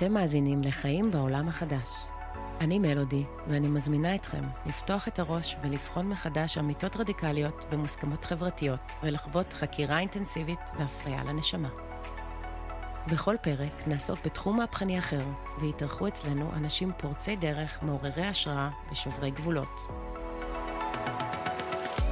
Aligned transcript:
אתם 0.00 0.12
מאזינים 0.12 0.62
לחיים 0.62 1.10
בעולם 1.10 1.48
החדש. 1.48 1.88
אני 2.60 2.78
מלודי, 2.78 3.24
ואני 3.48 3.68
מזמינה 3.68 4.14
אתכם 4.14 4.44
לפתוח 4.66 5.08
את 5.08 5.18
הראש 5.18 5.56
ולבחון 5.62 6.08
מחדש 6.08 6.58
אמיתות 6.58 6.96
רדיקליות 6.96 7.64
במוסכמות 7.70 8.24
חברתיות, 8.24 8.80
ולחוות 9.02 9.52
חקירה 9.52 9.98
אינטנסיבית 9.98 10.58
והפריה 10.78 11.24
לנשמה. 11.24 11.68
בכל 13.12 13.36
פרק 13.42 13.86
נעסוק 13.86 14.18
בתחום 14.24 14.56
מהפכני 14.56 14.98
אחר, 14.98 15.24
ויתארחו 15.60 16.08
אצלנו 16.08 16.50
אנשים 16.56 16.92
פורצי 16.98 17.36
דרך, 17.36 17.82
מעוררי 17.82 18.24
השראה 18.24 18.70
ושוברי 18.92 19.30
גבולות. 19.30 19.86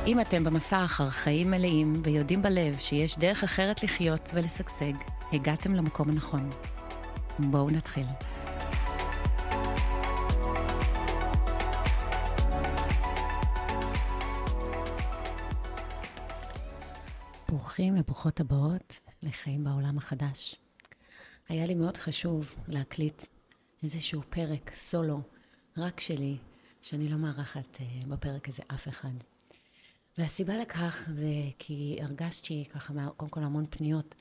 אם 0.07 0.21
אתם 0.21 0.45
במסע 0.45 0.85
אחר 0.85 1.11
חיים 1.11 1.51
מלאים 1.51 1.93
ויודעים 2.05 2.43
בלב 2.43 2.77
שיש 2.79 3.19
דרך 3.19 3.45
אחרת 3.45 3.83
לחיות 3.83 4.31
ולשגשג, 4.35 4.93
הגעתם 5.33 5.75
למקום 5.75 6.11
הנכון. 6.11 6.51
בואו 7.39 7.71
נתחיל. 7.71 8.07
ברוכים 17.49 17.95
וברוכות 17.99 18.41
הבאות 18.41 18.99
לחיים 19.23 19.65
בעולם 19.65 19.99
החדש. 19.99 20.57
היה 21.49 21.67
לי 21.67 21.75
מאוד 21.75 21.97
חשוב 21.97 22.55
להקליט 22.69 23.25
איזשהו 23.83 24.23
פרק 24.31 24.71
סולו, 24.75 25.21
רק 25.77 26.01
שלי, 26.01 26.37
שאני 26.83 27.09
לא 27.09 27.17
מארחת 27.17 27.81
אה, 27.81 27.87
בפרק 28.09 28.49
הזה 28.49 28.63
אף 28.75 28.89
אחד. 28.89 29.15
והסיבה 30.19 30.57
לכך 30.57 31.09
זה 31.15 31.33
כי 31.59 31.99
הרגשתי 32.01 32.65
ככה, 32.75 32.93
קודם 33.17 33.31
כל 33.31 33.43
המון 33.43 33.67
פניות 33.71 34.15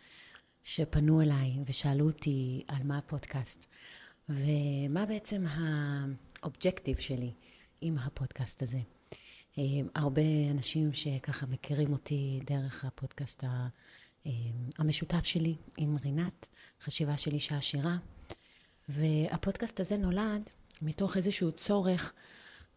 שפנו 0.68 1.22
אליי 1.22 1.52
ושאלו 1.66 2.06
אותי 2.06 2.64
על 2.68 2.84
מה 2.84 2.98
הפודקאסט, 2.98 3.66
ומה 4.30 5.06
בעצם 5.06 5.46
האובג'קטיב 5.50 7.00
שלי 7.00 7.32
עם 7.82 7.98
הפודקאסט 7.98 8.64
הזה. 8.64 8.80
אה, 9.58 9.64
הרבה 9.96 10.22
אנשים 10.52 10.94
שככה 10.94 11.46
מכירים 11.46 11.92
אותי 11.92 12.40
דרך 12.46 12.86
הפודקאסט 12.86 13.44
אה, 13.44 14.32
המשותף 14.78 15.26
שלי 15.26 15.56
עם 15.78 15.96
רינת, 16.04 16.48
חשיבה 16.84 17.18
של 17.18 17.34
אישה 17.34 17.58
עשירה, 17.58 17.98
והפודקאסט 18.90 19.80
הזה 19.80 19.98
נולד 19.98 20.50
מתוך 20.82 21.18
איזשהו 21.18 21.52
צורך 21.52 22.14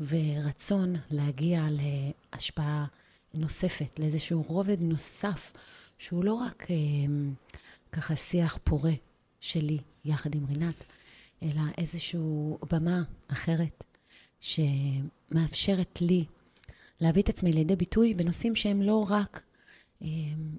ורצון 0.01 0.95
להגיע 1.11 1.67
להשפעה 1.71 2.87
נוספת, 3.35 3.99
לאיזשהו 3.99 4.43
רובד 4.43 4.81
נוסף, 4.81 5.53
שהוא 5.99 6.25
לא 6.25 6.35
רק 6.35 6.67
אה, 6.71 6.77
ככה 7.93 8.17
שיח 8.17 8.59
פורה 8.65 8.93
שלי 9.41 9.79
יחד 10.05 10.35
עם 10.35 10.45
רינת, 10.47 10.85
אלא 11.43 11.63
איזושהי 11.79 12.21
במה 12.73 13.03
אחרת 13.29 13.85
שמאפשרת 14.41 16.01
לי 16.01 16.25
להביא 17.01 17.23
את 17.23 17.29
עצמי 17.29 17.53
לידי 17.53 17.77
ביטוי 17.77 18.15
בנושאים 18.15 18.57
שהם 18.57 18.83
לא 18.83 19.07
רק 19.09 19.43
אה, 20.03 20.09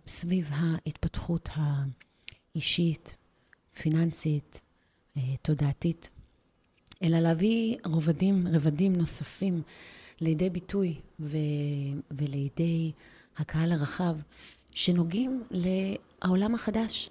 סביב 0.08 0.50
ההתפתחות 0.52 1.50
האישית, 1.54 3.16
פיננסית, 3.82 4.62
אה, 5.18 5.22
תודעתית, 5.42 6.10
אלא 7.04 7.20
להביא 7.20 7.78
רובדים, 7.86 8.48
רבדים 8.48 8.96
נוספים 8.96 9.62
לידי 10.22 10.50
ביטוי 10.50 10.96
ו, 11.20 11.38
ולידי 12.12 12.92
הקהל 13.38 13.72
הרחב, 13.72 14.16
שנוגעים 14.72 15.44
העולם 16.22 16.56
החדש. 16.56 17.10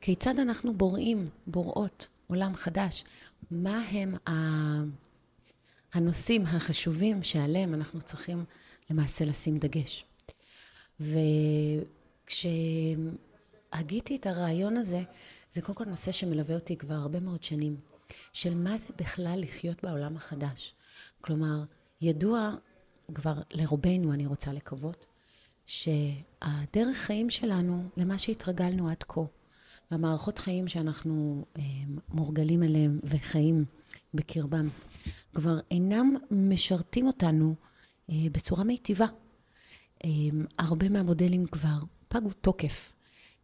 כיצד 0.00 0.38
אנחנו 0.38 0.74
בוראים, 0.74 1.24
בוראות 1.46 2.08
עולם 2.26 2.54
חדש? 2.54 3.04
מה 3.50 3.78
הם 3.78 4.14
הנושאים 5.92 6.46
החשובים 6.46 7.22
שעליהם 7.22 7.74
אנחנו 7.74 8.00
צריכים 8.00 8.44
למעשה 8.90 9.24
לשים 9.24 9.58
דגש? 9.58 10.04
וכשהגיתי 12.20 14.16
את 14.16 14.26
הרעיון 14.26 14.76
הזה, 14.76 15.02
זה 15.52 15.62
קודם 15.62 15.78
כל 15.78 15.84
נושא 15.84 16.12
שמלווה 16.12 16.54
אותי 16.54 16.76
כבר 16.76 16.94
הרבה 16.94 17.20
מאוד 17.20 17.42
שנים, 17.42 17.76
של 18.32 18.54
מה 18.54 18.78
זה 18.78 18.86
בכלל 18.96 19.38
לחיות 19.42 19.84
בעולם 19.84 20.16
החדש. 20.16 20.74
כלומר, 21.20 21.64
ידוע 22.00 22.54
כבר 23.14 23.34
לרובנו, 23.50 24.12
אני 24.12 24.26
רוצה 24.26 24.52
לקוות, 24.52 25.06
שהדרך 25.66 26.96
חיים 26.96 27.30
שלנו 27.30 27.88
למה 27.96 28.18
שהתרגלנו 28.18 28.88
עד 28.88 29.02
כה, 29.08 29.20
והמערכות 29.90 30.38
חיים 30.38 30.68
שאנחנו 30.68 31.44
אה, 31.58 31.62
מורגלים 32.08 32.62
אליהם 32.62 33.00
וחיים 33.04 33.64
בקרבם, 34.14 34.68
כבר 35.34 35.58
אינם 35.70 36.14
משרתים 36.30 37.06
אותנו 37.06 37.54
אה, 38.10 38.16
בצורה 38.32 38.64
מיטיבה. 38.64 39.06
אה, 40.04 40.10
הרבה 40.58 40.88
מהמודלים 40.88 41.46
כבר 41.46 41.78
פגו 42.08 42.32
תוקף, 42.32 42.94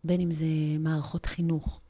בין 0.05 0.21
אם 0.21 0.33
זה 0.33 0.47
מערכות 0.81 1.27
חינוך, 1.27 1.81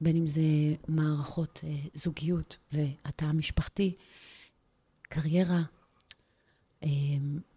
בין 0.00 0.16
אם 0.16 0.26
זה 0.26 0.42
מערכות 0.88 1.64
זוגיות 1.94 2.56
והתא 2.72 3.24
המשפחתי, 3.24 3.96
קריירה, 5.02 5.62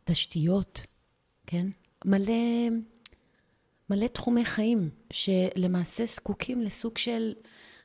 תשתיות, 0.03 0.81
כן? 1.47 1.67
מלא, 2.05 2.33
מלא 3.89 4.07
תחומי 4.07 4.45
חיים 4.45 4.89
שלמעשה 5.11 6.05
זקוקים 6.05 6.61
לסוג 6.61 6.97
של 6.97 7.33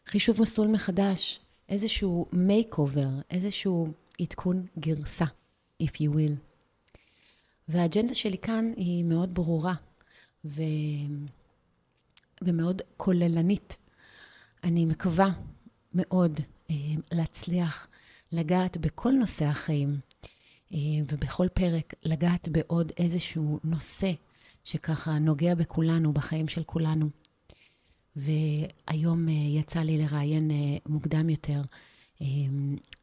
חישוב 0.07 0.41
מסלול 0.41 0.69
מחדש, 0.69 1.41
איזשהו 1.69 2.27
מייק 2.33 2.79
אובר, 2.79 3.09
איזשהו 3.31 3.89
עדכון 4.21 4.67
גרסה, 4.79 5.25
if 5.83 5.87
you 5.87 6.11
will. 6.15 6.37
והאג'נדה 7.69 8.15
שלי 8.15 8.39
כאן 8.39 8.73
היא 8.77 9.05
מאוד 9.05 9.35
ברורה 9.35 9.75
ו... 10.45 10.63
ומאוד 12.43 12.83
כוללנית. 12.97 13.77
אני 14.65 14.87
מקווה 14.87 15.31
מאוד 15.95 16.41
אה, 16.71 16.75
להצליח 17.13 17.89
לגעת 18.33 18.77
בכל 18.77 19.13
נושא 19.13 19.45
החיים, 19.45 19.99
ובכל 21.09 21.49
פרק 21.55 21.95
לגעת 22.03 22.49
בעוד 22.49 22.93
איזשהו 22.99 23.61
נושא 23.65 24.13
שככה 24.65 25.19
נוגע 25.19 25.55
בכולנו, 25.55 26.13
בחיים 26.13 26.49
של 26.49 26.63
כולנו. 26.63 27.11
והיום 28.17 29.29
אה, 29.29 29.33
יצא 29.33 29.81
לי 29.81 29.99
לראיין 29.99 30.51
אה, 30.51 30.57
מוקדם 30.87 31.29
יותר 31.31 31.63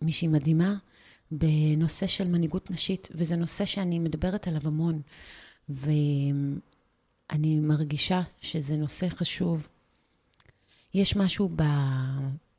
מישהי 0.02 0.28
מדהימה 0.28 0.76
בנושא 1.32 2.08
של 2.08 2.28
מנהיגות 2.28 2.72
נשית, 2.72 3.10
וזה 3.12 3.36
נושא 3.36 3.66
שאני 3.66 4.00
מדברת 4.00 4.48
עליו 4.48 4.62
המון, 4.68 5.02
ואני 5.70 7.60
מרגישה 7.60 8.22
שזה 8.42 8.78
נושא 8.78 9.10
חשוב. 9.10 9.68
יש 10.94 11.16
משהו 11.16 11.50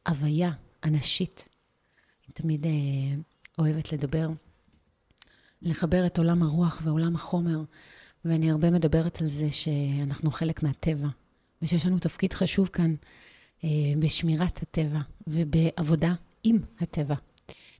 בהוויה 0.07 0.53
הנשית, 0.83 1.45
אני 2.27 2.33
תמיד 2.33 2.67
אוהבת 3.59 3.93
לדבר 3.93 4.29
לחבר 5.65 6.07
את 6.07 6.19
עולם 6.19 6.43
הרוח 6.43 6.83
ועולם 6.85 7.15
החומר, 7.15 7.63
ואני 8.25 8.51
הרבה 8.51 8.71
מדברת 8.71 9.21
על 9.21 9.29
זה 9.29 9.51
שאנחנו 9.51 10.31
חלק 10.31 10.63
מהטבע, 10.63 11.09
ושיש 11.63 11.87
לנו 11.87 11.99
תפקיד 11.99 12.33
חשוב 12.33 12.69
כאן 12.69 12.95
אה, 13.65 13.69
בשמירת 13.99 14.63
הטבע 14.63 15.01
ובעבודה 15.27 16.15
עם 16.45 16.59
הטבע, 16.81 17.15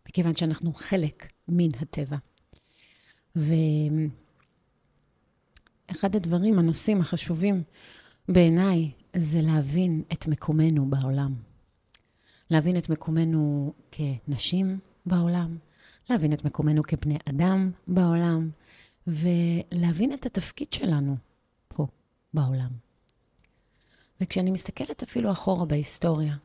מכיוון 0.09 0.37
שאנחנו 0.37 0.73
חלק 0.75 1.29
מן 1.49 1.69
הטבע. 1.81 2.17
ואחד 3.37 4.07
הדברים, 6.17 6.59
הנושאים 6.59 7.01
החשובים 7.01 7.63
בעיניי, 8.29 8.91
זה 9.17 9.41
להבין 9.43 10.03
את 10.13 10.27
מקומנו 10.27 10.91
בעולם. 10.91 11.35
להבין 12.51 12.77
את 12.77 12.89
מקומנו 12.89 13.73
כנשים 13.91 14.79
בעולם, 15.07 15.57
להבין 16.11 16.33
את 16.33 16.45
מקומנו 16.45 16.83
כבני 16.83 17.19
אדם 17.29 17.71
בעולם, 17.87 18.51
ולהבין 19.07 20.13
את 20.13 20.27
התפקיד 20.27 20.73
שלנו 20.73 21.17
פה 21.69 21.87
בעולם. 22.35 22.71
וכשאני 24.21 24.51
מסתכלת 24.51 25.03
אפילו 25.03 25.33
אחורה 25.33 25.67
בהיסטוריה, 25.67 26.37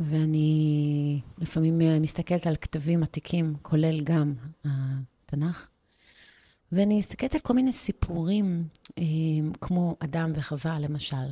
ואני 0.00 1.20
לפעמים 1.38 2.02
מסתכלת 2.02 2.46
על 2.46 2.56
כתבים 2.56 3.02
עתיקים, 3.02 3.56
כולל 3.62 4.00
גם 4.04 4.34
התנ"ך, 4.64 5.68
ואני 6.72 6.98
מסתכלת 6.98 7.34
על 7.34 7.40
כל 7.40 7.54
מיני 7.54 7.72
סיפורים, 7.72 8.68
אה, 8.98 9.04
כמו 9.60 9.96
אדם 9.98 10.32
וחווה, 10.34 10.78
למשל, 10.78 11.26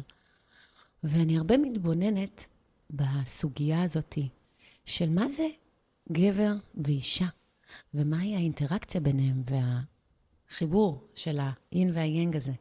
ואני 1.05 1.39
הרבה 1.39 1.57
מתבוננת 1.57 2.47
בסוגיה 2.91 3.83
הזאת 3.83 4.19
של 4.85 5.11
מה 5.11 5.29
זה 5.29 5.47
גבר 6.13 6.55
ואישה. 6.75 7.27
ומהי 7.95 8.37
האינטראקציה 8.37 9.01
ביניהם 9.01 9.43
והחיבור 10.51 11.09
של 11.15 11.39
האין 11.41 11.91
והיאנג 11.95 12.37
הזה. 12.37 12.53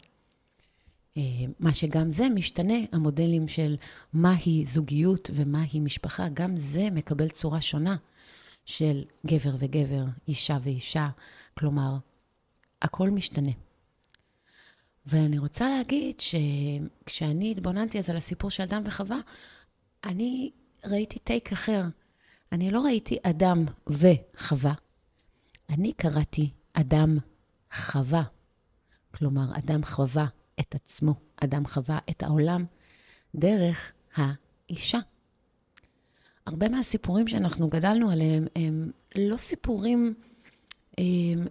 מה 1.60 1.74
שגם 1.74 2.12
זה 2.12 2.30
משתנה, 2.30 2.74
המודלים 2.92 3.48
של 3.48 3.76
מהי 4.14 4.66
זוגיות 4.66 5.30
ומהי 5.34 5.80
משפחה, 5.80 6.30
גם 6.34 6.58
זה 6.58 6.90
מקבל 6.92 7.30
צורה 7.30 7.62
שונה 7.62 7.96
של 8.66 9.04
גבר 9.26 9.56
וגבר, 9.60 10.04
אישה 10.28 10.58
ואישה. 10.64 11.10
כלומר, 11.58 11.98
הכל 12.82 13.10
משתנה. 13.10 13.52
ואני 15.06 15.38
רוצה 15.38 15.70
להגיד 15.70 16.20
שכשאני 16.20 17.52
התבוננתי 17.52 18.00
אז 18.00 18.10
על 18.10 18.18
הסיפור 18.18 18.50
של 18.50 18.64
אדם 18.64 18.84
וחווה, 18.86 19.18
אני 20.04 20.52
ראיתי 20.86 21.20
טייק 21.20 21.52
אחר. 21.52 21.82
אני 22.52 22.72
לא 22.72 22.82
ראיתי 22.82 23.18
אדם 23.24 23.66
וחווה, 23.88 24.74
אני 25.74 25.94
קראתי 25.94 26.50
אדם 26.74 27.18
חווה. 27.76 28.24
כלומר, 29.14 29.58
אדם 29.58 29.86
חווה 29.86 30.26
את 30.60 30.76
עצמו, 30.76 31.14
אדם 31.36 31.68
חווה 31.68 32.00
את 32.10 32.24
העולם 32.24 32.66
דרך 33.36 33.92
האישה. 34.16 35.00
הרבה 36.46 36.70
מהסיפורים 36.70 37.28
שאנחנו 37.28 37.68
גדלנו 37.68 38.12
עליהם 38.12 38.48
הם 38.56 38.92
לא 39.16 39.38
סיפורים 39.38 40.14
הם, 40.98 41.04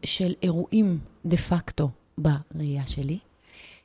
של 0.04 0.34
אירועים 0.42 0.98
דה 1.26 1.36
פקטו 1.36 1.90
בראייה 2.18 2.86
שלי, 2.86 3.18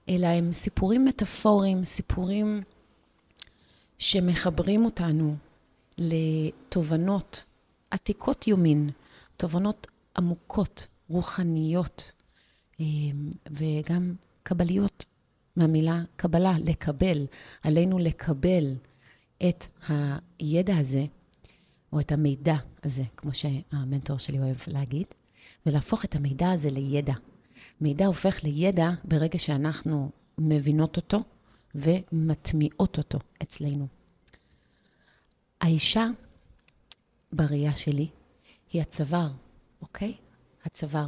אלא 0.10 0.28
הם 0.28 0.54
סיפורים 0.54 1.06
מטאפוריים, 1.06 1.86
סיפורים 1.86 2.62
שמחברים 3.98 4.86
אותנו 4.86 5.36
לתובנות 5.98 7.44
עתיקות 7.92 8.48
יומין, 8.48 8.90
תובנות 9.38 9.88
עמוקות, 10.18 10.88
רוחניות, 11.10 12.12
וגם 13.50 14.16
קבליות 14.44 15.06
מהמילה 15.56 16.02
קבלה, 16.16 16.54
לקבל. 16.66 17.26
עלינו 17.64 18.00
לקבל 18.00 18.76
את 19.50 19.66
הידע 20.40 20.78
הזה, 20.78 21.06
או 21.94 22.00
את 22.00 22.12
המידע 22.12 22.56
הזה, 22.84 23.04
כמו 23.18 23.34
שהמנטור 23.34 24.18
שלי 24.18 24.40
אוהב 24.40 24.58
להגיד, 24.68 25.06
ולהפוך 25.66 26.06
את 26.06 26.16
המידע 26.16 26.52
הזה 26.52 26.72
לידע. 26.72 27.14
מידע 27.82 28.06
הופך 28.06 28.44
לידע 28.44 28.90
ברגע 29.04 29.40
שאנחנו 29.40 30.12
מבינות 30.38 30.98
אותו 30.98 31.24
ומטמיעות 31.76 32.98
אותו 32.98 33.20
אצלנו. 33.44 33.88
האישה, 35.62 36.08
בראייה 37.34 37.76
שלי, 37.76 38.08
היא 38.74 38.82
הצוואר, 38.82 39.32
אוקיי? 39.82 40.18
הצוואר. 40.66 41.08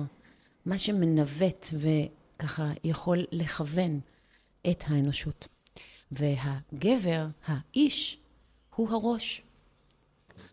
מה 0.65 0.79
שמנווט 0.79 1.67
וככה 1.73 2.71
יכול 2.83 3.25
לכוון 3.31 3.99
את 4.71 4.83
האנושות. 4.87 5.47
והגבר, 6.11 7.25
האיש, 7.45 8.17
הוא 8.75 8.89
הראש. 8.89 9.41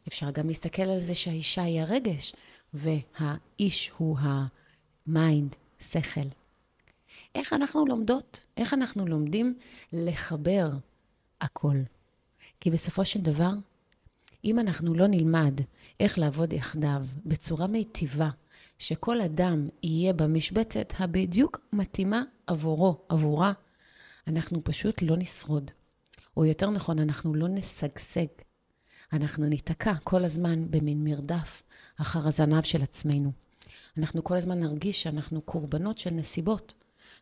אפשר 0.09 0.31
גם 0.31 0.49
להסתכל 0.49 0.83
על 0.83 1.01
זה 1.01 1.15
שהאישה 1.15 1.63
היא 1.63 1.81
הרגש, 1.81 2.35
והאיש 2.75 3.91
הוא 3.97 4.19
ה 4.21 4.43
mind, 4.43 5.57
שכל. 5.81 6.29
איך 7.35 7.53
אנחנו 7.53 7.87
לומדות? 7.87 8.47
איך 8.57 8.75
אנחנו 8.75 9.07
לומדים 9.07 9.59
לחבר 9.93 10.71
הכל? 11.41 11.77
כי 12.61 12.71
בסופו 12.71 13.05
של 13.05 13.21
דבר, 13.21 13.53
אם 14.45 14.59
אנחנו 14.59 14.95
לא 14.95 15.07
נלמד 15.07 15.61
איך 16.01 16.19
לעבוד 16.19 16.53
יחדיו 16.53 17.03
בצורה 17.27 17.67
מיטיבה, 17.67 18.31
שכל 18.79 19.21
אדם 19.21 19.69
יהיה 19.83 20.13
במשבצת 20.13 20.93
הבדיוק 20.99 21.61
מתאימה 21.73 22.23
עבורו, 22.47 23.05
עבורה, 23.09 23.53
אנחנו 24.27 24.65
פשוט 24.65 25.03
לא 25.03 25.17
נשרוד. 25.17 25.71
או 26.37 26.45
יותר 26.45 26.71
נכון, 26.71 26.99
אנחנו 26.99 27.35
לא 27.35 27.49
נשגשג. 27.49 28.27
אנחנו 29.13 29.47
ניתקע 29.47 29.95
כל 30.05 30.25
הזמן 30.25 30.71
במין 30.71 31.05
מרדף 31.05 31.63
אחר 31.97 32.29
הזנב 32.29 32.63
של 32.63 32.83
עצמנו. 32.83 33.33
אנחנו 33.99 34.25
כל 34.25 34.37
הזמן 34.37 34.61
נרגיש 34.61 35.03
שאנחנו 35.03 35.41
קורבנות 35.41 35.99
של 35.99 36.11
נסיבות, 36.11 36.75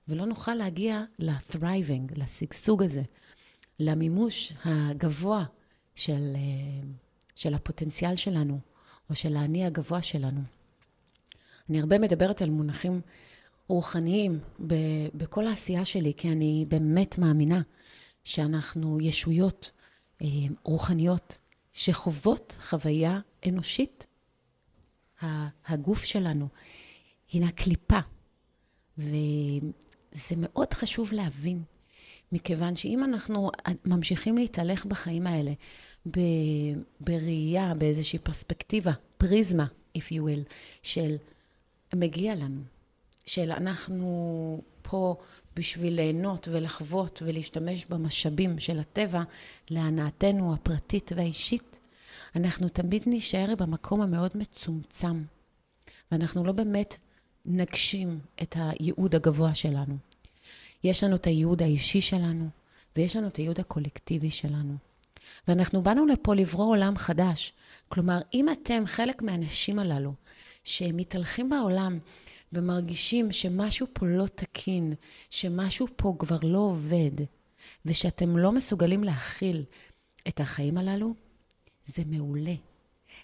ולא 0.08 0.24
נוכל 0.24 0.54
להגיע 0.54 1.04
ל-thriving, 1.18 2.12
לשגשוג 2.16 2.82
הזה, 2.82 3.02
למימוש 3.80 4.52
הגבוה 4.64 5.44
של, 5.94 6.32
אה, 6.34 6.86
של 7.34 7.54
הפוטנציאל 7.54 8.16
שלנו, 8.16 8.60
או 9.10 9.14
של 9.14 9.36
האני 9.36 9.64
הגבוה 9.66 10.02
שלנו. 10.02 10.40
אני 11.70 11.80
הרבה 11.80 11.98
מדברת 11.98 12.42
על 12.42 12.50
מונחים 12.50 13.00
רוחניים 13.68 14.40
ב, 14.66 14.74
בכל 15.14 15.46
העשייה 15.46 15.84
שלי, 15.84 16.12
כי 16.16 16.32
אני 16.32 16.64
באמת 16.68 17.18
מאמינה 17.18 17.62
שאנחנו 18.24 19.00
ישויות 19.00 19.70
אה, 20.22 20.28
רוחניות 20.62 21.38
שחוות 21.72 22.58
חוויה 22.60 23.20
אנושית. 23.48 24.06
הגוף 25.66 26.04
שלנו 26.04 26.48
הינה 27.32 27.52
קליפה, 27.52 27.98
וזה 28.98 30.34
מאוד 30.36 30.72
חשוב 30.72 31.12
להבין, 31.12 31.62
מכיוון 32.32 32.76
שאם 32.76 33.04
אנחנו 33.04 33.50
ממשיכים 33.84 34.38
להתהלך 34.38 34.86
בחיים 34.86 35.26
האלה 35.26 35.52
בראייה, 37.00 37.74
באיזושהי 37.74 38.18
פרספקטיבה, 38.18 38.92
פריזמה, 39.18 39.66
if 39.98 40.00
you 40.00 40.20
will, 40.20 40.52
של 40.82 41.16
מגיע 41.94 42.34
לנו, 42.34 42.60
של 43.26 43.52
אנחנו 43.52 44.60
פה 44.82 45.16
בשביל 45.56 45.94
ליהנות 45.94 46.48
ולחוות 46.50 47.22
ולהשתמש 47.26 47.86
במשאבים 47.86 48.58
של 48.58 48.78
הטבע 48.78 49.22
להנאתנו 49.70 50.54
הפרטית 50.54 51.12
והאישית, 51.16 51.80
אנחנו 52.36 52.68
תמיד 52.68 53.02
נישאר 53.06 53.54
במקום 53.58 54.00
המאוד 54.00 54.30
מצומצם, 54.34 55.22
ואנחנו 56.12 56.44
לא 56.44 56.52
באמת 56.52 56.96
נגשים 57.46 58.20
את 58.42 58.56
הייעוד 58.58 59.14
הגבוה 59.14 59.54
שלנו. 59.54 59.96
יש 60.84 61.04
לנו 61.04 61.16
את 61.16 61.26
הייעוד 61.26 61.62
האישי 61.62 62.00
שלנו, 62.00 62.48
ויש 62.96 63.16
לנו 63.16 63.26
את 63.26 63.36
הייעוד 63.36 63.60
הקולקטיבי 63.60 64.30
שלנו. 64.30 64.76
ואנחנו 65.48 65.82
באנו 65.82 66.06
לפה 66.06 66.34
לברוא 66.34 66.66
עולם 66.66 66.96
חדש. 66.96 67.52
כלומר, 67.88 68.18
אם 68.34 68.48
אתם 68.48 68.82
חלק 68.86 69.22
מהאנשים 69.22 69.78
הללו, 69.78 70.14
שמתהלכים 70.64 71.48
בעולם 71.48 71.98
ומרגישים 72.52 73.32
שמשהו 73.32 73.86
פה 73.92 74.06
לא 74.06 74.26
תקין, 74.26 74.94
שמשהו 75.30 75.86
פה 75.96 76.16
כבר 76.18 76.38
לא 76.42 76.58
עובד, 76.58 77.10
ושאתם 77.84 78.36
לא 78.36 78.52
מסוגלים 78.52 79.04
להכיל 79.04 79.64
את 80.28 80.40
החיים 80.40 80.78
הללו, 80.78 81.14
זה 81.86 82.02
מעולה. 82.06 82.54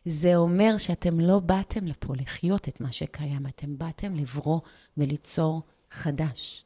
זה 0.05 0.37
אומר 0.37 0.79
שאתם 0.79 1.21
לא 1.21 1.41
באתם 1.41 1.87
לפה 1.87 2.15
לחיות 2.17 2.69
את 2.69 2.81
מה 2.81 2.93
שקיים, 2.93 3.47
אתם 3.47 3.79
באתם 3.79 4.15
לברוא 4.15 4.61
וליצור 4.97 5.63
חדש. 5.91 6.65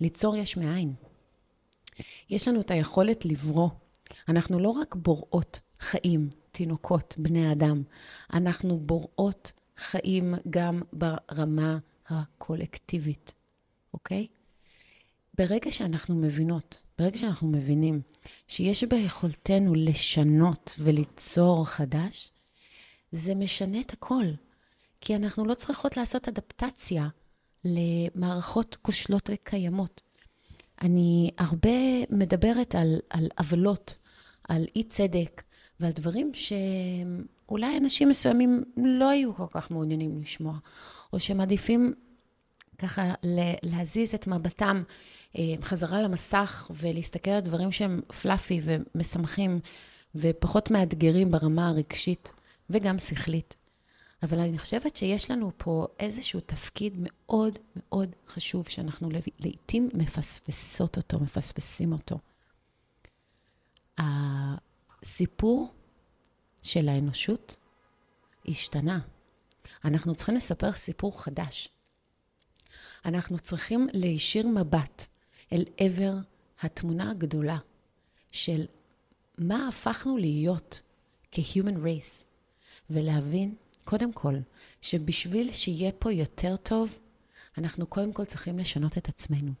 ליצור 0.00 0.36
יש 0.36 0.56
מאין. 0.56 0.94
יש 2.30 2.48
לנו 2.48 2.60
את 2.60 2.70
היכולת 2.70 3.24
לברוא. 3.24 3.68
אנחנו 4.28 4.58
לא 4.58 4.68
רק 4.68 4.94
בוראות 4.94 5.60
חיים, 5.80 6.28
תינוקות, 6.50 7.14
בני 7.18 7.52
אדם, 7.52 7.82
אנחנו 8.32 8.80
בוראות 8.80 9.52
חיים 9.76 10.34
גם 10.50 10.82
ברמה 10.92 11.78
הקולקטיבית, 12.08 13.34
אוקיי? 13.94 14.26
ברגע 15.38 15.70
שאנחנו 15.70 16.14
מבינות, 16.14 16.82
ברגע 16.98 17.18
שאנחנו 17.18 17.48
מבינים 17.48 18.00
שיש 18.48 18.84
ביכולתנו 18.84 19.74
לשנות 19.74 20.74
וליצור 20.78 21.66
חדש, 21.66 22.30
זה 23.12 23.34
משנה 23.34 23.80
את 23.80 23.92
הכל. 23.92 24.24
כי 25.00 25.16
אנחנו 25.16 25.44
לא 25.44 25.54
צריכות 25.54 25.96
לעשות 25.96 26.28
אדפטציה 26.28 27.08
למערכות 27.64 28.76
כושלות 28.82 29.30
וקיימות. 29.32 30.02
אני 30.82 31.30
הרבה 31.38 31.70
מדברת 32.10 32.74
על, 32.74 33.00
על 33.10 33.28
עוולות, 33.38 33.98
על 34.48 34.66
אי 34.76 34.82
צדק 34.84 35.42
ועל 35.80 35.92
דברים 35.92 36.32
שאולי 36.34 37.76
אנשים 37.78 38.08
מסוימים 38.08 38.64
לא 38.76 39.08
היו 39.08 39.34
כל 39.34 39.46
כך 39.50 39.70
מעוניינים 39.70 40.20
לשמוע, 40.20 40.58
או 41.12 41.20
שמעדיפים 41.20 41.94
ככה 42.78 43.14
להזיז 43.62 44.14
את 44.14 44.26
מבטם 44.26 44.82
אה, 45.38 45.54
חזרה 45.62 46.02
למסך 46.02 46.70
ולהסתכל 46.74 47.30
על 47.30 47.40
דברים 47.40 47.72
שהם 47.72 48.00
פלאפי 48.22 48.60
ומשמחים 48.64 49.60
ופחות 50.14 50.70
מאתגרים 50.70 51.30
ברמה 51.30 51.68
הרגשית 51.68 52.32
וגם 52.70 52.98
שכלית. 52.98 53.56
אבל 54.22 54.38
אני 54.38 54.58
חושבת 54.58 54.96
שיש 54.96 55.30
לנו 55.30 55.50
פה 55.56 55.86
איזשהו 55.98 56.40
תפקיד 56.40 56.92
מאוד 56.98 57.58
מאוד 57.76 58.10
חשוב, 58.28 58.68
שאנחנו 58.68 59.08
לעיתים 59.38 59.88
מפספסות 59.94 60.96
אותו, 60.96 61.20
מפספסים 61.20 61.92
אותו. 61.92 62.18
הסיפור 63.98 65.74
של 66.62 66.88
האנושות 66.88 67.56
השתנה. 68.48 69.00
אנחנו 69.84 70.14
צריכים 70.14 70.34
לספר 70.34 70.72
סיפור 70.72 71.22
חדש. 71.22 71.68
אנחנו 73.04 73.38
צריכים 73.38 73.88
להישיר 73.92 74.48
מבט 74.48 75.06
אל 75.52 75.64
עבר 75.76 76.14
התמונה 76.60 77.10
הגדולה 77.10 77.58
של 78.32 78.66
מה 79.38 79.68
הפכנו 79.68 80.16
להיות 80.16 80.82
כ-human 81.32 81.76
race, 81.76 82.24
ולהבין, 82.90 83.54
קודם 83.86 84.12
כל, 84.12 84.34
שבשביל 84.80 85.52
שיהיה 85.52 85.92
פה 85.98 86.12
יותר 86.12 86.56
טוב, 86.56 86.98
אנחנו 87.58 87.86
קודם 87.86 88.12
כל 88.12 88.24
צריכים 88.24 88.58
לשנות 88.58 88.98
את 88.98 89.08
עצמנו. 89.08 89.52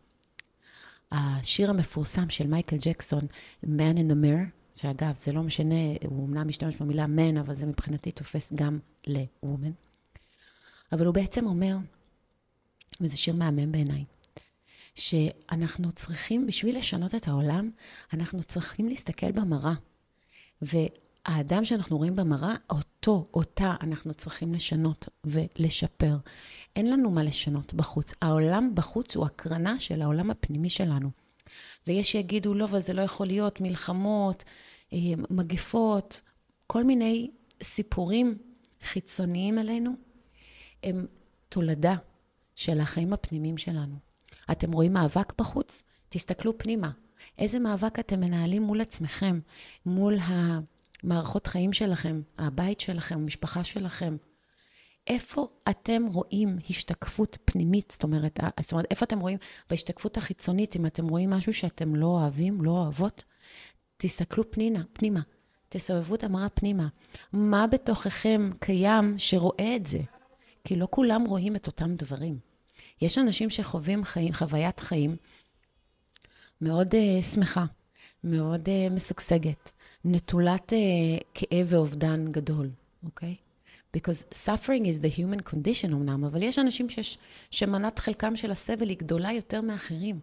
השיר 1.12 1.70
המפורסם 1.70 2.30
של 2.30 2.46
מייקל 2.46 2.76
ג'קסון, 2.80 3.26
Man 3.64 3.96
in 3.96 4.10
the 4.10 4.24
Mirror, 4.24 4.50
שאגב, 4.74 5.14
זה 5.18 5.32
לא 5.32 5.42
משנה, 5.42 5.74
הוא 6.04 6.26
אמנם 6.28 6.48
משתמש 6.48 6.76
במילה 6.76 7.04
man, 7.04 7.40
אבל 7.40 7.54
זה 7.54 7.66
מבחינתי 7.66 8.12
תופס 8.12 8.52
גם 8.52 8.78
ל-woman. 9.06 9.72
אבל 10.92 11.06
הוא 11.06 11.14
בעצם 11.14 11.46
אומר, 11.46 11.76
וזה 13.00 13.16
שיר 13.16 13.34
מהמם 13.34 13.72
בעיניי, 13.72 14.04
שאנחנו 14.94 15.92
צריכים, 15.92 16.46
בשביל 16.46 16.78
לשנות 16.78 17.14
את 17.14 17.28
העולם, 17.28 17.70
אנחנו 18.12 18.42
צריכים 18.42 18.88
להסתכל 18.88 19.32
במראה. 19.32 19.74
והאדם 21.28 21.64
שאנחנו 21.64 21.98
רואים 21.98 22.16
במראה, 22.16 22.54
אותו, 22.70 23.28
אותה, 23.34 23.74
אנחנו 23.80 24.14
צריכים 24.14 24.52
לשנות 24.54 25.08
ולשפר. 25.24 26.16
אין 26.76 26.90
לנו 26.90 27.10
מה 27.10 27.22
לשנות 27.22 27.74
בחוץ. 27.74 28.12
העולם 28.22 28.70
בחוץ 28.74 29.16
הוא 29.16 29.26
הקרנה 29.26 29.78
של 29.78 30.02
העולם 30.02 30.30
הפנימי 30.30 30.70
שלנו. 30.70 31.10
ויש 31.86 32.12
שיגידו, 32.12 32.54
לא, 32.54 32.64
אבל 32.64 32.80
זה 32.80 32.92
לא 32.92 33.02
יכול 33.02 33.26
להיות, 33.26 33.60
מלחמות, 33.60 34.44
אה, 34.92 34.98
מגפות, 35.30 36.20
כל 36.66 36.84
מיני 36.84 37.30
סיפורים 37.62 38.38
חיצוניים 38.82 39.58
עלינו, 39.58 39.90
הם 40.82 41.06
תולדה 41.48 41.94
של 42.54 42.80
החיים 42.80 43.12
הפנימיים 43.12 43.58
שלנו. 43.58 43.96
אתם 44.50 44.72
רואים 44.72 44.92
מאבק 44.92 45.32
בחוץ? 45.38 45.84
תסתכלו 46.08 46.58
פנימה. 46.58 46.90
איזה 47.38 47.58
מאבק 47.58 47.98
אתם 47.98 48.20
מנהלים 48.20 48.62
מול 48.62 48.80
עצמכם, 48.80 49.40
מול 49.86 50.16
המערכות 51.04 51.46
חיים 51.46 51.72
שלכם, 51.72 52.20
הבית 52.38 52.80
שלכם, 52.80 53.14
המשפחה 53.14 53.64
שלכם? 53.64 54.16
איפה 55.06 55.48
אתם 55.70 56.02
רואים 56.06 56.58
השתקפות 56.70 57.38
פנימית? 57.44 57.90
זאת 57.90 58.02
אומרת, 58.02 58.40
זאת 58.60 58.72
אומרת, 58.72 58.86
איפה 58.90 59.04
אתם 59.04 59.20
רואים 59.20 59.38
בהשתקפות 59.70 60.16
החיצונית, 60.16 60.76
אם 60.76 60.86
אתם 60.86 61.08
רואים 61.08 61.30
משהו 61.30 61.54
שאתם 61.54 61.96
לא 61.96 62.06
אוהבים, 62.06 62.62
לא 62.62 62.70
אוהבות? 62.70 63.24
תסתכלו 63.96 64.50
פנינה, 64.50 64.82
פנימה, 64.92 65.20
תסובבו 65.68 66.14
את 66.14 66.24
המראה 66.24 66.48
פנימה. 66.48 66.88
מה 67.32 67.66
בתוככם 67.66 68.50
קיים 68.60 69.14
שרואה 69.18 69.76
את 69.76 69.86
זה? 69.86 70.00
כי 70.64 70.76
לא 70.76 70.88
כולם 70.90 71.24
רואים 71.24 71.56
את 71.56 71.66
אותם 71.66 71.94
דברים. 71.94 72.38
יש 73.02 73.18
אנשים 73.18 73.50
שחווים 73.50 74.04
חיים, 74.04 74.32
חוויית 74.32 74.80
חיים 74.80 75.16
מאוד 76.60 76.94
uh, 76.94 77.24
שמחה, 77.24 77.64
מאוד 78.24 78.68
uh, 78.68 78.92
משגשגת, 78.92 79.72
נטולת 80.06 80.72
uh, 80.72 81.24
כאב 81.34 81.66
ואובדן 81.70 82.32
גדול, 82.32 82.70
אוקיי? 83.04 83.34
Okay? 83.34 83.46
Because 83.96 84.34
suffering 84.34 84.84
is 84.84 85.02
the 85.02 85.18
human 85.18 85.52
condition 85.52 85.92
אמנם, 85.92 86.24
אבל 86.24 86.42
יש 86.42 86.58
אנשים 86.58 86.88
שש, 86.88 87.18
שמנת 87.50 87.98
חלקם 87.98 88.36
של 88.36 88.50
הסבל 88.50 88.88
היא 88.88 88.98
גדולה 88.98 89.32
יותר 89.32 89.60
מאחרים. 89.60 90.20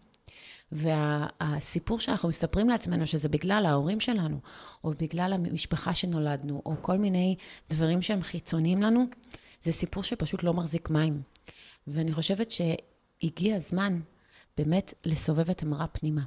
והסיפור 0.71 1.97
וה, 1.97 2.03
שאנחנו 2.03 2.29
מספרים 2.29 2.69
לעצמנו, 2.69 3.07
שזה 3.07 3.29
בגלל 3.29 3.65
ההורים 3.65 3.99
שלנו, 3.99 4.39
או 4.83 4.93
בגלל 4.99 5.33
המשפחה 5.33 5.93
שנולדנו, 5.93 6.61
או 6.65 6.75
כל 6.81 6.97
מיני 6.97 7.35
דברים 7.69 8.01
שהם 8.01 8.21
חיצוניים 8.21 8.81
לנו, 8.81 9.05
זה 9.61 9.71
סיפור 9.71 10.03
שפשוט 10.03 10.43
לא 10.43 10.53
מחזיק 10.53 10.89
מים. 10.89 11.21
ואני 11.87 12.13
חושבת 12.13 12.51
שהגיע 12.51 13.55
הזמן 13.55 13.99
באמת 14.57 14.93
לסובב 15.05 15.49
את 15.49 15.63
המראה 15.63 15.87
פנימה, 15.87 16.21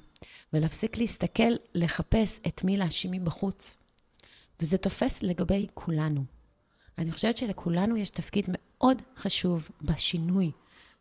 ולהפסיק 0.52 0.98
להסתכל, 0.98 1.52
לחפש 1.74 2.40
את 2.46 2.64
מי 2.64 2.76
להאשים 2.76 3.10
מבחוץ. 3.10 3.76
וזה 4.60 4.78
תופס 4.78 5.22
לגבי 5.22 5.66
כולנו. 5.74 6.24
אני 6.98 7.12
חושבת 7.12 7.36
שלכולנו 7.36 7.96
יש 7.96 8.10
תפקיד 8.10 8.44
מאוד 8.48 9.02
חשוב 9.16 9.68
בשינוי 9.82 10.50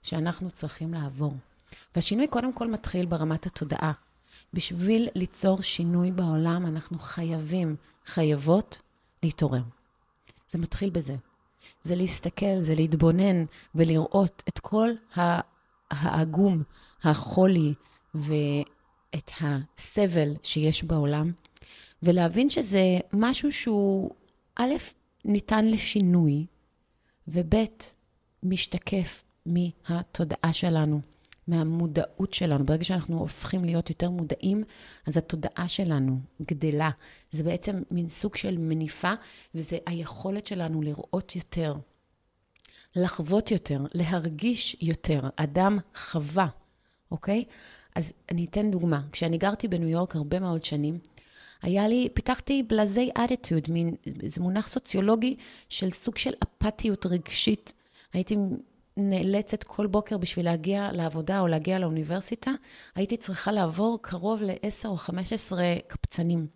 שאנחנו 0.03 0.51
צריכים 0.51 0.93
לעבור. 0.93 1.33
והשינוי 1.95 2.27
קודם 2.27 2.53
כל 2.53 2.67
מתחיל 2.67 3.05
ברמת 3.05 3.45
התודעה. 3.45 3.91
בשביל 4.53 5.09
ליצור 5.15 5.61
שינוי 5.61 6.11
בעולם, 6.11 6.65
אנחנו 6.65 6.99
חייבים, 6.99 7.75
חייבות, 8.05 8.81
להתעורר. 9.23 9.61
זה 10.49 10.59
מתחיל 10.59 10.89
בזה. 10.89 11.15
זה 11.83 11.95
להסתכל, 11.95 12.61
זה 12.61 12.75
להתבונן 12.75 13.45
ולראות 13.75 14.43
את 14.49 14.59
כל 14.59 14.89
העגום, 15.91 16.63
החולי 17.03 17.73
ואת 19.15 19.31
הסבל 19.41 20.33
שיש 20.43 20.83
בעולם, 20.83 21.31
ולהבין 22.03 22.49
שזה 22.49 22.99
משהו 23.13 23.51
שהוא, 23.51 24.11
א', 24.55 24.73
ניתן 25.25 25.65
לשינוי, 25.65 26.45
וב', 27.27 27.55
משתקף 28.43 29.23
מהתודעה 29.45 30.53
שלנו. 30.53 31.01
מהמודעות 31.47 32.33
שלנו. 32.33 32.65
ברגע 32.65 32.83
שאנחנו 32.83 33.19
הופכים 33.19 33.65
להיות 33.65 33.89
יותר 33.89 34.09
מודעים, 34.09 34.63
אז 35.05 35.17
התודעה 35.17 35.67
שלנו 35.67 36.19
גדלה. 36.41 36.89
זה 37.31 37.43
בעצם 37.43 37.83
מין 37.91 38.09
סוג 38.09 38.35
של 38.35 38.57
מניפה, 38.57 39.13
וזה 39.55 39.77
היכולת 39.85 40.47
שלנו 40.47 40.81
לראות 40.81 41.35
יותר, 41.35 41.75
לחוות 42.95 43.51
יותר, 43.51 43.79
להרגיש 43.93 44.77
יותר. 44.81 45.29
אדם 45.35 45.77
חווה, 45.95 46.47
אוקיי? 47.11 47.43
אז 47.95 48.13
אני 48.31 48.45
אתן 48.45 48.71
דוגמה. 48.71 49.01
כשאני 49.11 49.37
גרתי 49.37 49.67
בניו 49.67 49.89
יורק 49.89 50.15
הרבה 50.15 50.39
מאוד 50.39 50.63
שנים, 50.63 50.99
היה 51.61 51.87
לי, 51.87 52.09
פיתחתי 52.13 52.63
בלזי 52.63 53.09
אטיטוד, 53.23 53.69
מין, 53.69 53.95
זה 54.27 54.41
מונח 54.41 54.67
סוציולוגי 54.67 55.35
של 55.69 55.91
סוג 55.91 56.17
של 56.17 56.33
אפתיות 56.43 57.05
רגשית. 57.05 57.73
הייתי 58.13 58.35
נאלצת 58.97 59.63
כל 59.63 59.87
בוקר 59.87 60.17
בשביל 60.17 60.45
להגיע 60.45 60.89
לעבודה 60.91 61.39
או 61.39 61.47
להגיע 61.47 61.79
לאוניברסיטה, 61.79 62.51
הייתי 62.95 63.17
צריכה 63.17 63.51
לעבור 63.51 63.99
קרוב 64.01 64.43
ל-10 64.43 64.87
או 64.87 64.97
15 64.97 65.63
קפצנים. 65.87 66.47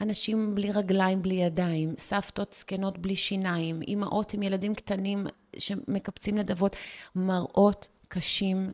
אנשים 0.00 0.54
בלי 0.54 0.72
רגליים, 0.72 1.22
בלי 1.22 1.34
ידיים, 1.34 1.94
סבתות 1.98 2.56
זקנות 2.58 2.98
בלי 2.98 3.16
שיניים, 3.16 3.82
אימהות 3.82 4.34
עם 4.34 4.42
ילדים 4.42 4.74
קטנים 4.74 5.26
שמקפצים 5.58 6.38
נדבות, 6.38 6.76
מראות 7.14 7.88
קשים 8.08 8.70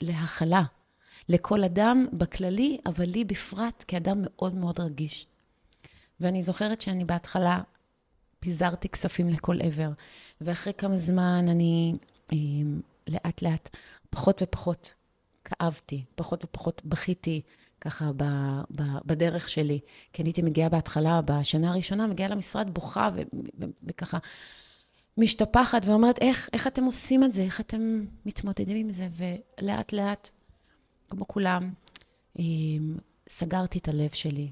להכלה. 0.00 0.62
לכל 1.28 1.64
אדם 1.64 2.06
בכללי, 2.12 2.78
אבל 2.86 3.04
לי 3.04 3.24
בפרט, 3.24 3.84
כאדם 3.88 4.22
מאוד 4.24 4.54
מאוד 4.54 4.80
רגיש. 4.80 5.26
ואני 6.20 6.42
זוכרת 6.42 6.80
שאני 6.80 7.04
בהתחלה 7.04 7.60
פיזרתי 8.40 8.88
כספים 8.88 9.28
לכל 9.28 9.60
עבר, 9.62 9.90
ואחרי 10.40 10.72
כמה 10.74 10.96
זמן 10.96 11.46
אני 11.48 11.94
לאט 13.08 13.42
לאט 13.42 13.76
פחות 14.10 14.42
ופחות 14.42 14.94
כאבתי, 15.44 16.04
פחות 16.14 16.44
ופחות 16.44 16.82
בכיתי 16.84 17.42
ככה 17.80 18.10
ב, 18.16 18.24
ב, 18.70 18.82
בדרך 19.04 19.48
שלי. 19.48 19.80
כי 20.12 20.22
אני 20.22 20.28
הייתי 20.28 20.42
מגיעה 20.42 20.68
בהתחלה, 20.68 21.20
בשנה 21.24 21.70
הראשונה, 21.70 22.06
מגיעה 22.06 22.28
למשרד 22.28 22.74
בוכה 22.74 23.10
ו, 23.14 23.22
ו, 23.60 23.64
וככה 23.84 24.18
משתפחת 25.18 25.82
ואומרת, 25.84 26.18
איך, 26.18 26.48
איך 26.52 26.66
אתם 26.66 26.84
עושים 26.84 27.24
את 27.24 27.32
זה? 27.32 27.42
איך 27.42 27.60
אתם 27.60 28.04
מתמודדים 28.26 28.76
עם 28.76 28.92
זה? 28.92 29.08
ולאט 29.16 29.92
לאט, 29.92 30.30
כמו 31.16 31.28
כולם, 31.28 31.72
סגרתי 33.28 33.78
את 33.78 33.88
הלב 33.88 34.10
שלי. 34.10 34.50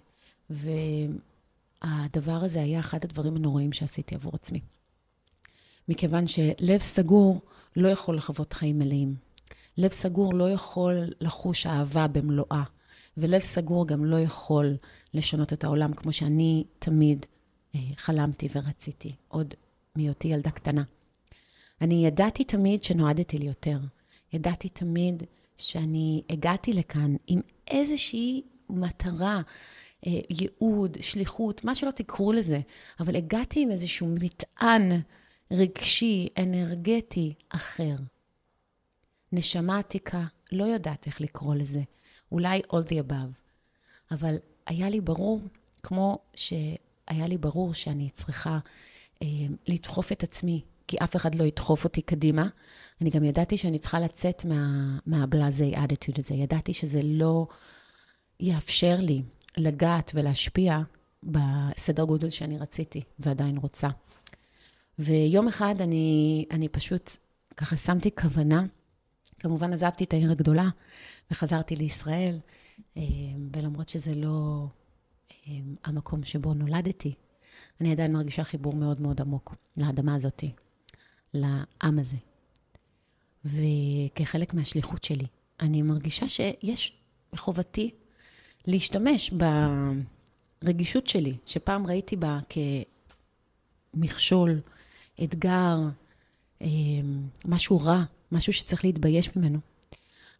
והדבר 0.51 2.33
הזה 2.33 2.63
היה 2.63 2.81
אחד 2.81 3.05
הדברים 3.05 3.37
הנוראים 3.37 3.73
שעשיתי 3.73 4.15
עבור 4.15 4.33
עצמי. 4.35 4.61
מכיוון 5.89 6.27
שלב 6.27 6.81
סגור 6.81 7.41
לא 7.77 7.89
יכול 7.89 8.17
לחוות 8.17 8.53
חיים 8.53 8.79
מלאים. 8.79 9.15
לב 9.79 9.93
סגור 9.93 10.35
לא 10.35 10.51
יכול 10.51 11.11
לחוש 11.21 11.67
אהבה 11.67 12.09
במלואה, 12.09 12.63
ולב 13.17 13.41
סגור 13.41 13.87
גם 13.87 14.05
לא 14.05 14.17
יכול 14.17 14.77
לשנות 15.15 15.53
את 15.53 15.65
העולם 15.65 15.93
כמו 15.93 16.13
שאני 16.13 16.65
תמיד 16.79 17.27
אה, 17.75 17.81
חלמתי 17.97 18.49
ורציתי, 18.55 19.15
עוד 19.29 19.55
מהיותי 19.97 20.29
ילדה 20.29 20.51
קטנה. 20.51 20.83
אני 21.81 22.07
ידעתי 22.07 22.45
תמיד 22.45 22.83
שנועדתי 22.83 23.39
לי 23.39 23.47
יותר. 23.47 23.79
ידעתי 24.33 24.69
תמיד 24.69 25.23
שאני 25.57 26.23
הגעתי 26.31 26.73
לכאן 26.73 27.15
עם 27.27 27.41
איזושהי 27.69 28.43
מטרה, 28.71 29.41
אה, 30.07 30.21
ייעוד, 30.31 30.97
שליחות, 31.01 31.65
מה 31.65 31.75
שלא 31.75 31.91
תקראו 31.91 32.33
לזה, 32.33 32.61
אבל 33.01 33.17
הגעתי 33.17 33.63
עם 33.63 33.71
איזשהו 33.71 34.07
מטען 34.21 34.93
רגשי, 35.51 36.29
אנרגטי, 36.39 37.35
אחר. 37.49 37.97
נשמה 39.33 39.79
עתיקה, 39.79 40.25
לא 40.53 40.65
יודעת 40.65 41.07
איך 41.07 41.21
לקרוא 41.21 41.55
לזה, 41.55 41.81
אולי 42.33 42.61
all 42.69 42.89
the 42.89 43.11
above. 43.11 43.33
אבל 44.11 44.37
היה 44.67 44.91
לי 44.91 45.01
ברור, 45.01 45.41
כמו 45.83 46.19
שהיה 46.35 47.27
לי 47.27 47.39
ברור 47.39 47.75
שאני 47.75 48.11
צריכה 48.11 48.59
אה, 49.23 49.27
לדחוף 49.67 50.13
את 50.13 50.23
עצמי, 50.23 50.63
כי 50.93 50.99
אף 51.05 51.17
אחד 51.17 51.35
לא 51.35 51.45
ידחוף 51.45 51.85
אותי 51.85 52.03
קדימה. 52.03 52.49
אני 53.01 53.11
גם 53.11 53.25
ידעתי 53.25 53.57
שאני 53.57 53.79
צריכה 53.79 54.01
לצאת 54.01 54.45
מה, 54.45 54.99
מהבלאזי 55.07 55.73
אדיטוד 55.77 56.15
הזה. 56.19 56.35
ידעתי 56.35 56.73
שזה 56.73 57.01
לא 57.05 57.47
יאפשר 58.41 58.97
לי 59.01 59.23
לגעת 59.57 60.11
ולהשפיע 60.15 60.81
בסדר 61.23 62.05
גודל 62.05 62.31
שאני 62.31 62.59
רציתי 62.59 63.03
ועדיין 63.19 63.57
רוצה. 63.57 63.89
ויום 64.99 65.49
אחד 65.49 65.75
אני, 65.81 66.45
אני 66.51 66.69
פשוט 66.69 67.11
ככה 67.57 67.77
שמתי 67.77 68.11
כוונה, 68.21 68.65
כמובן 69.39 69.73
עזבתי 69.73 70.05
את 70.05 70.13
העיר 70.13 70.31
הגדולה 70.31 70.69
וחזרתי 71.31 71.77
לישראל, 71.77 72.39
אה, 72.97 73.03
ולמרות 73.57 73.89
שזה 73.89 74.15
לא 74.15 74.67
אה, 75.49 75.53
המקום 75.85 76.25
שבו 76.25 76.55
נולדתי, 76.55 77.15
אני 77.81 77.93
עדיין 77.93 78.13
מרגישה 78.13 78.45
חיבור 78.45 78.75
מאוד 78.75 79.01
מאוד 79.01 79.21
עמוק 79.21 79.55
לאדמה 79.77 80.15
הזאתי, 80.15 80.53
לעם 81.35 81.99
הזה. 81.99 82.17
וכחלק 83.45 84.55
מהשליחות 84.55 85.05
שלי, 85.05 85.27
אני 85.61 85.83
מרגישה 85.83 86.29
שיש 86.29 86.93
בחובתי 87.33 87.91
להשתמש 88.67 89.33
ברגישות 90.63 91.07
שלי, 91.07 91.37
שפעם 91.47 91.87
ראיתי 91.87 92.17
בה 92.17 92.39
כמכשול, 93.95 94.61
אתגר, 95.25 95.79
אה, 96.63 96.69
משהו 97.45 97.81
רע, 97.81 98.03
משהו 98.33 98.53
שצריך 98.53 98.85
להתבייש 98.85 99.37
ממנו. 99.37 99.59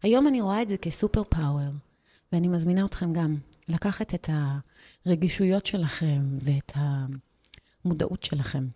היום 0.03 0.27
אני 0.27 0.41
רואה 0.41 0.61
את 0.61 0.69
זה 0.69 0.77
כסופר 0.77 1.23
פאוור, 1.23 1.71
ואני 2.31 2.47
מזמינה 2.47 2.85
אתכם 2.85 3.13
גם 3.13 3.37
לקחת 3.67 4.15
את 4.15 4.29
הרגישויות 5.05 5.65
שלכם 5.65 6.21
ואת 6.41 6.71
המודעות 6.75 8.23
שלכם, 8.23 8.67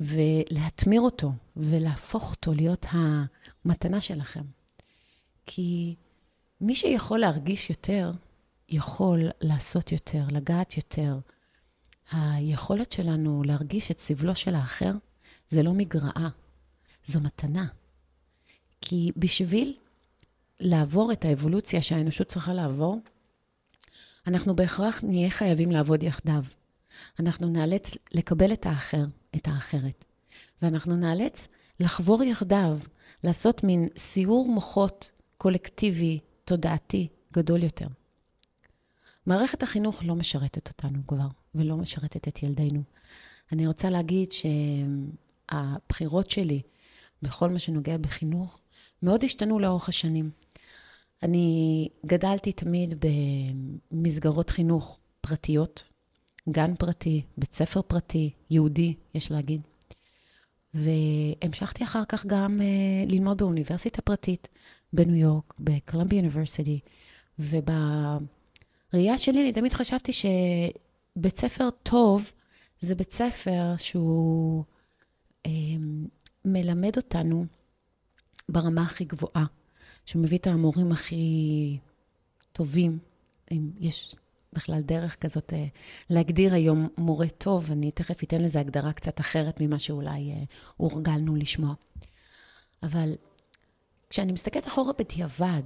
ולהתמיר 0.00 1.00
אותו 1.00 1.32
ולהפוך 1.56 2.30
אותו 2.30 2.54
להיות 2.54 2.86
המתנה 2.90 4.00
שלכם. 4.00 4.42
כי 5.46 5.94
מי 6.60 6.74
שיכול 6.74 7.18
להרגיש 7.18 7.70
יותר, 7.70 8.12
יכול 8.68 9.28
לעשות 9.40 9.92
יותר, 9.92 10.24
לגעת 10.30 10.76
יותר. 10.76 11.18
היכולת 12.12 12.92
שלנו 12.92 13.42
להרגיש 13.42 13.90
את 13.90 13.98
סבלו 13.98 14.34
של 14.34 14.54
האחר 14.54 14.92
זה 15.48 15.62
לא 15.62 15.72
מגרעה, 15.72 16.28
זו 17.04 17.20
מתנה. 17.20 17.66
כי 18.80 19.12
בשביל 19.16 19.76
לעבור 20.60 21.12
את 21.12 21.24
האבולוציה 21.24 21.82
שהאנושות 21.82 22.26
צריכה 22.26 22.54
לעבור, 22.54 23.00
אנחנו 24.26 24.56
בהכרח 24.56 25.00
נהיה 25.02 25.30
חייבים 25.30 25.70
לעבוד 25.70 26.02
יחדיו. 26.02 26.44
אנחנו 27.20 27.48
נאלץ 27.48 27.96
לקבל 28.12 28.52
את 28.52 28.66
האחר, 28.66 29.04
את 29.36 29.48
האחרת. 29.48 30.04
ואנחנו 30.62 30.96
נאלץ 30.96 31.48
לחבור 31.80 32.22
יחדיו, 32.22 32.78
לעשות 33.24 33.64
מין 33.64 33.88
סיור 33.96 34.48
מוחות 34.48 35.10
קולקטיבי, 35.36 36.18
תודעתי, 36.44 37.08
גדול 37.32 37.62
יותר. 37.62 37.86
מערכת 39.26 39.62
החינוך 39.62 40.02
לא 40.04 40.14
משרתת 40.14 40.68
אותנו 40.68 41.06
כבר, 41.06 41.28
ולא 41.54 41.76
משרתת 41.76 42.28
את 42.28 42.42
ילדינו. 42.42 42.82
אני 43.52 43.66
רוצה 43.66 43.90
להגיד 43.90 44.28
שהבחירות 44.32 46.30
שלי 46.30 46.62
בכל 47.22 47.50
מה 47.50 47.58
שנוגע 47.58 47.98
בחינוך 47.98 48.58
מאוד 49.02 49.24
השתנו 49.24 49.58
לאורך 49.58 49.88
השנים. 49.88 50.30
אני 51.22 51.88
גדלתי 52.06 52.52
תמיד 52.52 53.04
במסגרות 53.90 54.50
חינוך 54.50 54.98
פרטיות, 55.20 55.82
גן 56.48 56.74
פרטי, 56.74 57.22
בית 57.36 57.54
ספר 57.54 57.82
פרטי, 57.82 58.30
יהודי, 58.50 58.94
יש 59.14 59.30
להגיד. 59.30 59.60
והמשכתי 60.74 61.84
אחר 61.84 62.04
כך 62.08 62.26
גם 62.26 62.58
uh, 62.58 63.10
ללמוד 63.10 63.38
באוניברסיטה 63.38 64.02
פרטית 64.02 64.48
בניו 64.92 65.14
יורק, 65.14 65.54
בקולומביה 65.58 66.18
אוניברסיטי, 66.18 66.80
ובראייה 67.38 69.18
שלי 69.18 69.42
אני 69.42 69.52
תמיד 69.52 69.74
חשבתי 69.74 70.12
שבית 70.12 71.36
ספר 71.36 71.68
טוב 71.82 72.32
זה 72.80 72.94
בית 72.94 73.12
ספר 73.12 73.74
שהוא 73.78 74.64
um, 75.46 75.50
מלמד 76.44 76.96
אותנו 76.96 77.46
ברמה 78.48 78.82
הכי 78.82 79.04
גבוהה. 79.04 79.44
שמביא 80.06 80.38
את 80.38 80.46
המורים 80.46 80.92
הכי 80.92 81.78
טובים, 82.52 82.98
אם 83.52 83.70
יש 83.80 84.14
בכלל 84.54 84.80
דרך 84.80 85.16
כזאת 85.20 85.52
אה, 85.52 85.66
להגדיר 86.10 86.54
היום 86.54 86.88
מורה 86.98 87.28
טוב, 87.28 87.70
אני 87.70 87.90
תכף 87.90 88.22
אתן 88.22 88.40
לזה 88.40 88.60
הגדרה 88.60 88.92
קצת 88.92 89.20
אחרת 89.20 89.60
ממה 89.60 89.78
שאולי 89.78 90.32
אה, 90.32 90.42
הורגלנו 90.76 91.36
לשמוע. 91.36 91.74
אבל 92.82 93.14
כשאני 94.10 94.32
מסתכלת 94.32 94.66
אחורה 94.66 94.92
בדיעבד 94.98 95.62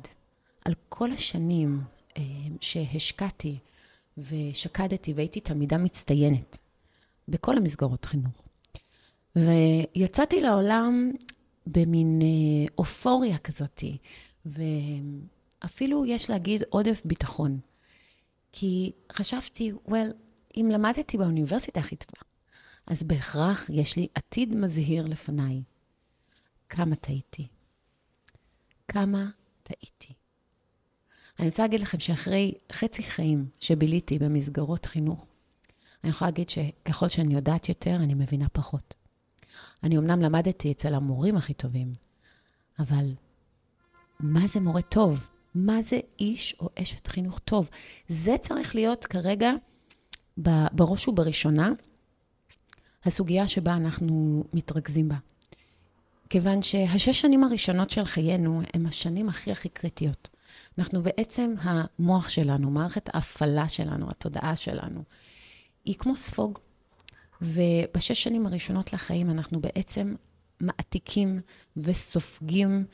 על 0.64 0.74
כל 0.88 1.12
השנים 1.12 1.80
אה, 2.16 2.22
שהשקעתי 2.60 3.58
ושקדתי 4.18 5.12
והייתי 5.12 5.40
תלמידה 5.40 5.78
מצטיינת 5.78 6.58
בכל 7.28 7.56
המסגרות 7.56 8.04
חינוך, 8.04 8.42
ויצאתי 9.36 10.40
לעולם 10.40 11.10
במין 11.66 12.20
אופוריה 12.78 13.38
כזאתי, 13.38 13.98
ואפילו 14.46 16.06
יש 16.06 16.30
להגיד 16.30 16.62
עודף 16.70 17.02
ביטחון. 17.04 17.58
כי 18.52 18.92
חשבתי, 19.12 19.72
well, 19.88 20.12
אם 20.56 20.68
למדתי 20.72 21.18
באוניברסיטה 21.18 21.80
הכי 21.80 21.96
טובה, 21.96 22.22
אז 22.86 23.02
בהכרח 23.02 23.70
יש 23.72 23.96
לי 23.96 24.06
עתיד 24.14 24.54
מזהיר 24.54 25.06
לפניי. 25.06 25.62
כמה 26.68 26.96
טעיתי. 26.96 27.46
כמה 28.88 29.30
טעיתי. 29.62 30.12
אני 31.38 31.48
רוצה 31.48 31.62
להגיד 31.62 31.80
לכם 31.80 32.00
שאחרי 32.00 32.54
חצי 32.72 33.02
חיים 33.02 33.48
שביליתי 33.60 34.18
במסגרות 34.18 34.86
חינוך, 34.86 35.26
אני 36.04 36.10
יכולה 36.10 36.30
להגיד 36.30 36.48
שככל 36.48 37.08
שאני 37.08 37.34
יודעת 37.34 37.68
יותר, 37.68 37.96
אני 37.96 38.14
מבינה 38.14 38.48
פחות. 38.48 38.94
אני 39.82 39.98
אמנם 39.98 40.20
למדתי 40.20 40.72
אצל 40.72 40.94
המורים 40.94 41.36
הכי 41.36 41.54
טובים, 41.54 41.92
אבל 42.78 43.14
מה 44.20 44.46
זה 44.46 44.60
מורה 44.60 44.82
טוב? 44.82 45.28
מה 45.54 45.82
זה 45.82 46.00
איש 46.18 46.56
או 46.60 46.68
אשת 46.82 47.06
חינוך 47.06 47.38
טוב? 47.38 47.68
זה 48.08 48.36
צריך 48.42 48.74
להיות 48.74 49.04
כרגע 49.04 49.50
בראש 50.72 51.08
ובראשונה 51.08 51.70
הסוגיה 53.04 53.46
שבה 53.46 53.76
אנחנו 53.76 54.44
מתרכזים 54.52 55.08
בה. 55.08 55.16
כיוון 56.30 56.62
שהשש 56.62 57.20
שנים 57.20 57.44
הראשונות 57.44 57.90
של 57.90 58.04
חיינו 58.04 58.60
הם 58.74 58.86
השנים 58.86 59.28
הכי 59.28 59.52
הכי 59.52 59.68
קריטיות. 59.68 60.28
אנחנו 60.78 61.02
בעצם, 61.02 61.54
המוח 61.60 62.28
שלנו, 62.28 62.70
מערכת 62.70 63.14
ההפעלה 63.14 63.68
שלנו, 63.68 64.10
התודעה 64.10 64.56
שלנו, 64.56 65.02
היא 65.84 65.94
כמו 65.94 66.16
ספוג. 66.16 66.58
ובשש 67.42 68.22
שנים 68.22 68.46
הראשונות 68.46 68.92
לחיים 68.92 69.30
אנחנו 69.30 69.60
בעצם 69.60 70.14
מעתיקים 70.60 71.40
וסופגים 71.76 72.84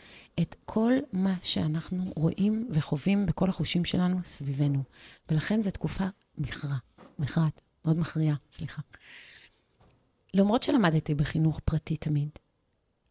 את 0.40 0.56
כל 0.64 0.92
מה 1.12 1.34
שאנחנו 1.42 2.12
רואים 2.16 2.68
וחווים 2.70 3.26
בכל 3.26 3.48
החושים 3.48 3.84
שלנו 3.84 4.18
סביבנו. 4.24 4.82
ולכן 5.30 5.62
זו 5.62 5.70
תקופה 5.70 6.04
מכרע, 6.38 6.76
מכרעת, 7.18 7.60
מאוד 7.84 7.98
מכריעה, 7.98 8.36
סליחה. 8.52 8.82
למרות 10.34 10.62
שלמדתי 10.62 11.14
בחינוך 11.14 11.60
פרטי 11.64 11.96
תמיד, 11.96 12.28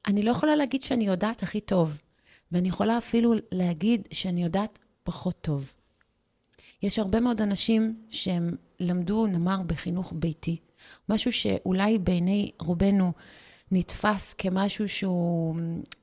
אני 0.08 0.24
לא 0.24 0.32
יכולה 0.32 0.56
להגיד 0.56 0.84
שאני 0.84 1.06
יודעת 1.06 1.44
הכי 1.44 1.62
טוב, 1.62 1.98
ואני 2.52 2.70
יכולה 2.70 2.98
אפילו 2.98 3.34
להגיד 3.52 4.08
שאני 4.12 4.44
יודעת 4.44 4.80
פחות 5.04 5.42
טוב. 5.42 5.74
יש 6.82 7.00
הרבה 7.00 7.20
מאוד 7.20 7.42
אנשים 7.42 8.02
שהם 8.10 8.56
למדו, 8.80 9.28
נאמר, 9.28 9.62
בחינוך 9.62 10.14
ביתי, 10.16 10.58
משהו 11.10 11.32
שאולי 11.32 12.00
בעיני 12.00 12.52
רובנו 12.60 13.14
נתפס 13.74 14.34
כמשהו 14.34 14.90
שהוא, 14.90 15.56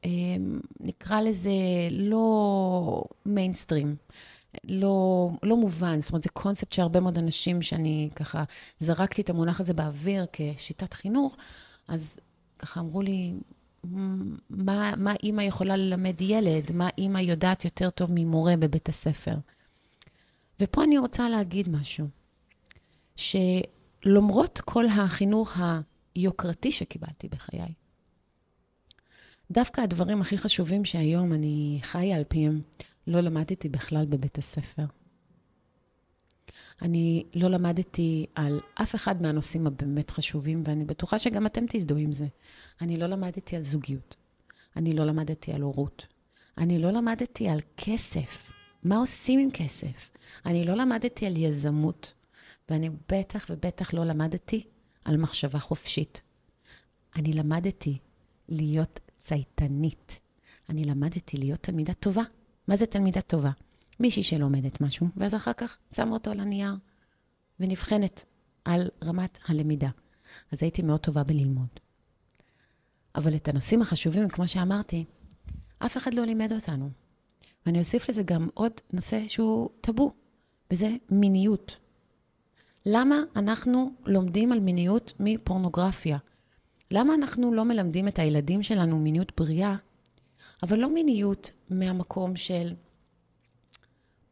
אה, 0.05 0.11
נקרא 0.81 1.21
לזה, 1.21 1.51
לא 1.91 3.05
מיינסטרים. 3.27 3.97
לא, 4.65 5.31
לא 5.43 5.57
מובן, 5.57 6.01
זאת 6.01 6.11
אומרת, 6.11 6.23
זה 6.23 6.29
קונספט 6.29 6.73
שהרבה 6.73 7.01
מאוד 7.01 7.19
אנשים, 7.19 7.63
שאני 7.63 8.11
ככה 8.15 8.45
זרקתי 8.79 9.23
את 9.23 9.31
המונח 9.31 9.61
הזה 9.61 9.75
באוויר 9.75 10.27
כשיטת 10.33 10.93
חינוך, 10.93 11.37
אז 11.89 12.19
ככה 12.59 12.81
אמרו 12.81 13.03
לי, 13.03 13.35
מה, 14.51 14.93
מה 14.97 15.15
אימא 15.23 15.43
יכולה 15.43 15.77
ללמד 15.77 16.21
ילד? 16.21 16.73
מה 16.73 16.89
אימא 16.99 17.19
יודעת 17.19 17.65
יותר 17.65 17.91
טוב 17.91 18.11
ממורה 18.15 18.57
בבית 18.57 18.89
הספר? 18.89 19.35
ופה 20.61 20.85
אני 20.85 20.99
רוצה 20.99 21.29
להגיד 21.29 21.69
משהו, 21.69 22.07
שלמרות 23.17 24.61
כל 24.65 24.87
החינוך 24.87 25.61
ה... 25.61 25.81
יוקרתי 26.17 26.73
שקיבלתי 26.73 27.29
בחיי. 27.29 27.75
דווקא 29.51 29.81
הדברים 29.81 30.21
הכי 30.21 30.39
חשובים 30.39 30.85
שהיום 30.85 31.33
אני 31.33 31.79
חיה 31.83 32.17
על 32.17 32.25
פיהם, 32.25 32.61
לא 33.07 33.21
למדתי 33.21 33.69
בכלל 33.69 34.07
בבית 34.07 34.39
הספר. 34.39 34.85
אני 36.83 37.25
לא 37.35 37.49
למדתי 37.49 38.27
על 38.35 38.61
אף 38.75 38.95
אחד 38.95 39.23
מהנושאים 39.23 39.67
הבאמת 39.67 40.11
חשובים, 40.11 40.63
ואני 40.67 40.85
בטוחה 40.85 41.19
שגם 41.19 41.47
אתם 41.47 41.65
תזדהו 41.69 41.97
עם 41.97 42.13
זה. 42.13 42.27
אני 42.81 42.97
לא 42.97 43.07
למדתי 43.07 43.57
על 43.57 43.63
זוגיות. 43.63 44.17
אני 44.77 44.93
לא 44.93 45.05
למדתי 45.05 45.53
על 45.53 45.63
הורות. 45.63 46.07
אני 46.59 46.79
לא 46.79 46.91
למדתי 46.91 47.49
על 47.49 47.61
כסף. 47.77 48.53
מה 48.83 48.97
עושים 48.97 49.41
עם 49.41 49.51
כסף? 49.51 50.11
אני 50.47 50.65
לא 50.65 50.75
למדתי 50.75 51.27
על 51.27 51.37
יזמות, 51.37 52.15
ואני 52.69 52.91
בטח 53.09 53.47
ובטח 53.51 53.95
לא 53.95 54.05
למדתי 54.05 54.67
על 55.05 55.17
מחשבה 55.17 55.59
חופשית. 55.59 56.23
אני 57.17 57.33
למדתי 57.33 57.99
להיות 58.49 59.01
צייתנית. 59.19 60.21
אני 60.69 60.85
למדתי 60.85 61.37
להיות 61.37 61.61
תלמידה 61.61 61.95
טובה. 61.95 62.23
מה 62.69 62.77
זה 62.77 62.87
תלמידה 62.87 63.21
טובה? 63.21 63.51
מישהי 64.01 64.23
שלומדת 64.23 64.81
משהו, 64.81 65.07
ואז 65.17 65.35
אחר 65.35 65.53
כך 65.53 65.79
שמה 65.97 66.13
אותו 66.13 66.31
על 66.31 66.41
הנייר 66.41 66.75
ונבחנת 67.61 68.25
על 68.65 68.89
רמת 69.05 69.39
הלמידה. 69.47 69.91
אז 70.53 70.63
הייתי 70.63 70.83
מאוד 70.83 71.01
טובה 71.01 71.25
בללמוד. 71.25 71.69
אבל 73.15 73.37
את 73.37 73.49
הנושאים 73.49 73.83
החשובים, 73.83 74.29
כמו 74.29 74.49
שאמרתי, 74.49 75.05
אף 75.79 75.97
אחד 75.97 76.15
לא 76.15 76.25
לימד 76.25 76.53
אותנו. 76.53 76.91
ואני 77.67 77.79
אוסיף 77.79 78.09
לזה 78.09 78.23
גם 78.23 78.49
עוד 78.55 78.73
נושא 78.93 79.29
שהוא 79.29 79.71
טאבו, 79.81 80.13
וזה 80.73 80.97
מיניות. 81.11 81.77
למה 82.87 83.17
אנחנו 83.37 83.93
לומדים 84.07 84.53
על 84.53 84.61
מיניות 84.61 85.13
מפורנוגרפיה? 85.21 86.19
למה 86.91 87.15
אנחנו 87.15 87.53
לא 87.53 87.65
מלמדים 87.65 88.09
את 88.09 88.19
הילדים 88.19 88.63
שלנו 88.63 88.99
מיניות 88.99 89.33
בריאה, 89.37 89.77
אבל 90.63 90.79
לא 90.79 90.95
מיניות 90.95 91.51
מהמקום 91.71 92.37
של 92.37 92.75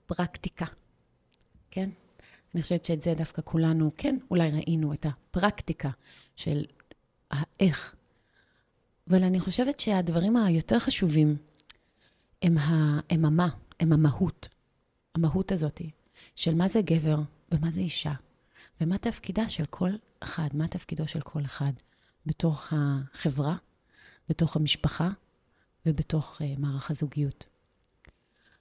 פרקטיקה, 0.07 0.67
כן? 1.71 1.91
אני 2.55 2.63
חושבת 2.63 2.85
שאת 2.85 3.03
זה 3.03 3.15
דווקא 3.15 3.43
כולנו, 3.45 3.91
כן, 3.97 4.17
אולי 4.31 4.51
ראינו 4.51 4.93
את 4.93 5.07
הפרקטיקה 5.07 5.91
של 6.37 6.65
האיך. 7.31 7.95
אבל 9.11 9.23
אני 9.23 9.41
חושבת 9.41 9.81
שהדברים 9.81 10.37
היותר 10.37 10.79
חשובים 10.79 11.37
הם, 12.43 12.59
ה, 12.59 13.01
הם 13.11 13.25
המה, 13.25 13.49
הם 13.81 13.93
המהות. 13.93 14.49
המהות 15.15 15.53
הזאת 15.53 15.83
של 16.35 16.55
מה 16.55 16.69
זה 16.69 16.81
גבר 16.83 17.19
ומה 17.53 17.71
זה 17.71 17.81
אישה, 17.81 18.13
ומה 18.81 18.99
תפקידה 18.99 19.49
של 19.49 19.67
כל 19.67 19.91
אחד, 20.21 20.49
מה 20.55 20.69
תפקידו 20.69 21.09
של 21.09 21.21
כל 21.21 21.45
אחד 21.45 21.73
בתוך 22.27 22.73
החברה, 22.73 23.57
בתוך 24.29 24.57
המשפחה 24.57 25.11
ובתוך 25.87 26.41
uh, 26.41 26.61
מערך 26.61 26.91
הזוגיות. 26.91 27.47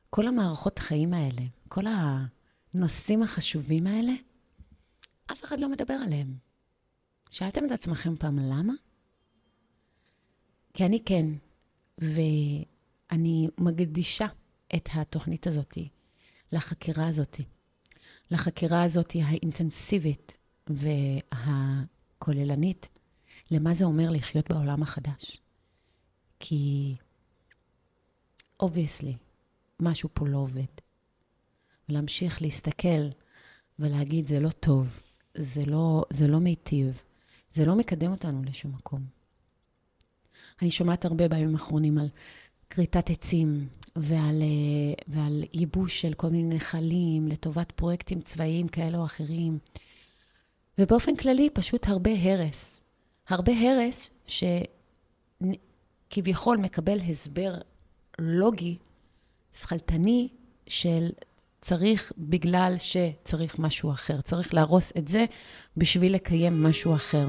כל 0.09 0.27
המערכות 0.27 0.79
חיים 0.79 1.13
האלה, 1.13 1.41
כל 1.67 1.83
הנושאים 2.73 3.23
החשובים 3.23 3.87
האלה, 3.87 4.13
אף 5.31 5.43
אחד 5.43 5.59
לא 5.59 5.69
מדבר 5.69 5.93
עליהם. 5.93 6.37
שאלתם 7.29 7.65
את 7.65 7.71
עצמכם 7.71 8.15
פעם 8.15 8.39
למה? 8.39 8.73
כי 10.73 10.85
אני 10.85 11.03
כן, 11.05 11.25
ואני 11.97 13.49
מקדישה 13.57 14.27
את 14.75 14.89
התוכנית 14.93 15.47
הזאת 15.47 15.77
לחקירה 16.51 17.07
הזאת, 17.07 17.37
לחקירה 18.31 18.83
הזאת 18.83 19.13
האינטנסיבית 19.23 20.37
והכוללנית, 22.19 22.89
מה 23.51 23.73
זה 23.73 23.85
אומר 23.85 24.09
לחיות 24.09 24.51
בעולם 24.51 24.83
החדש. 24.83 25.41
כי, 26.39 26.95
obviously, 28.59 29.15
משהו 29.79 30.09
פה 30.13 30.27
לא 30.27 30.37
עובד. 30.37 30.65
להמשיך 31.89 32.41
להסתכל 32.41 33.09
ולהגיד, 33.79 34.27
זה 34.27 34.39
לא 34.39 34.49
טוב, 34.49 34.87
זה 35.33 35.65
לא, 35.65 36.03
זה 36.09 36.27
לא 36.27 36.39
מיטיב, 36.39 37.01
זה 37.51 37.65
לא 37.65 37.75
מקדם 37.75 38.11
אותנו 38.11 38.43
לשום 38.43 38.71
מקום. 38.71 39.05
אני 40.61 40.71
שומעת 40.71 41.05
הרבה 41.05 41.27
בימים 41.27 41.55
האחרונים 41.55 41.97
על 41.97 42.09
כריתת 42.69 43.09
עצים 43.09 43.67
ועל, 43.95 44.41
אה, 44.41 44.93
ועל 45.07 45.43
ייבוש 45.53 46.01
של 46.01 46.13
כל 46.13 46.29
מיני 46.29 46.55
נחלים 46.55 47.27
לטובת 47.27 47.71
פרויקטים 47.71 48.21
צבאיים 48.21 48.67
כאלה 48.67 48.97
או 48.97 49.05
אחרים. 49.05 49.59
ובאופן 50.77 51.15
כללי, 51.15 51.49
פשוט 51.49 51.87
הרבה 51.87 52.11
הרס. 52.21 52.81
הרבה 53.27 53.51
הרס 53.59 54.09
שכביכול 56.07 56.57
מקבל 56.57 56.99
הסבר 56.99 57.53
לוגי 58.19 58.77
שכלתני 59.53 60.27
של 60.67 61.09
צריך 61.61 62.11
בגלל 62.17 62.75
שצריך 62.79 63.59
משהו 63.59 63.91
אחר. 63.91 64.21
צריך 64.21 64.53
להרוס 64.53 64.91
את 64.97 65.07
זה 65.07 65.25
בשביל 65.77 66.13
לקיים 66.15 66.63
משהו 66.63 66.95
אחר. 66.95 67.27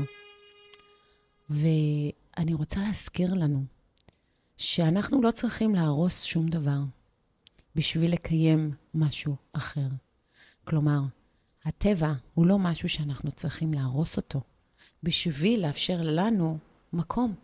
ואני 1.50 2.54
רוצה 2.54 2.80
להזכיר 2.80 3.34
לנו 3.34 3.77
שאנחנו 4.58 5.22
לא 5.22 5.30
צריכים 5.30 5.74
להרוס 5.74 6.22
שום 6.22 6.48
דבר 6.48 6.78
בשביל 7.74 8.12
לקיים 8.12 8.72
משהו 8.94 9.36
אחר. 9.52 9.88
כלומר, 10.64 11.00
הטבע 11.64 12.12
הוא 12.34 12.46
לא 12.46 12.58
משהו 12.58 12.88
שאנחנו 12.88 13.32
צריכים 13.32 13.74
להרוס 13.74 14.16
אותו 14.16 14.40
בשביל 15.02 15.66
לאפשר 15.66 16.02
לנו 16.02 16.58
מקום. 16.92 17.34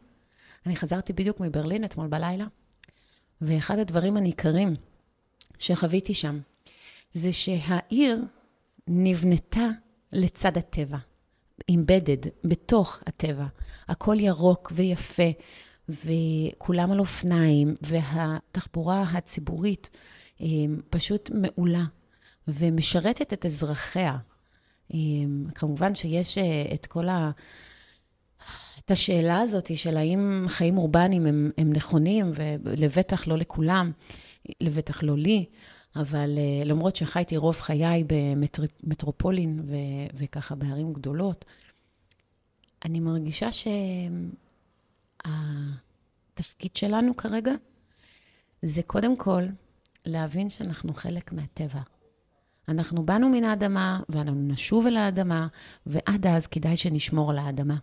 אני 0.67 0.77
חזרתי 0.77 1.13
בדיוק 1.13 1.41
מברלין 1.41 1.85
אתמול 1.85 2.07
בלילה, 2.07 2.47
ואחד 3.41 3.79
הדברים 3.79 4.17
הניכרים 4.17 4.75
שחוויתי 5.59 6.15
שם, 6.15 6.41
זה 7.13 7.33
שהעיר 7.33 8.25
נבנתה 8.89 9.69
לצד 10.13 10.59
הטבע, 10.59 10.99
אימבדד, 11.69 12.31
בתוך 12.45 12.99
הטבע. 13.07 13.47
הכל 13.89 14.17
ירוק 14.21 14.73
ויפה, 14.75 15.31
וכולם 15.89 16.91
על 16.91 17.01
אופניים, 17.01 17.75
והתחבורה 17.83 19.03
הציבורית 19.03 19.91
אה, 20.41 20.47
פשוט 20.91 21.31
מעולה, 21.35 21.85
ומשרתת 22.49 23.33
את 23.33 23.47
אזרחיה. 23.47 24.17
אה, 24.95 24.99
כמובן 25.55 25.95
שיש 25.95 26.39
אה, 26.39 26.65
את 26.75 26.87
כל 26.87 27.09
ה... 27.09 27.31
את 28.79 28.91
השאלה 28.91 29.41
הזאת 29.41 29.77
של 29.77 29.97
האם 29.97 30.45
חיים 30.49 30.79
אורבניים 30.79 31.27
הם, 31.27 31.49
הם 31.59 31.73
נכונים, 31.73 32.31
ולבטח 32.35 33.27
לא 33.27 33.39
לכולם, 33.39 33.93
לבטח 34.61 35.03
לא 35.03 35.17
לי, 35.19 35.45
אבל 35.97 36.31
למרות 36.65 36.97
שחייתי 36.97 37.37
רוב 37.37 37.57
חיי 37.61 38.05
במטרופולין 38.07 39.61
ו, 39.67 39.75
וככה 40.15 40.55
בערים 40.55 40.93
גדולות, 40.93 41.45
אני 42.85 43.01
מרגישה 43.01 43.49
שהתפקיד 45.27 46.77
שלנו 46.77 47.17
כרגע 47.17 47.53
זה 48.63 48.83
קודם 48.83 49.17
כל 49.17 49.45
להבין 50.07 50.51
שאנחנו 50.51 50.95
חלק 50.95 51.33
מהטבע. 51.33 51.81
אנחנו 52.69 53.07
באנו 53.07 53.29
מן 53.29 53.45
האדמה, 53.45 54.01
ואנחנו 54.09 54.41
נשוב 54.49 54.87
אל 54.87 54.97
האדמה, 54.97 55.47
ועד 55.87 56.27
אז 56.27 56.47
כדאי 56.47 56.77
שנשמור 56.77 57.31
על 57.31 57.39
האדמה. 57.39 57.77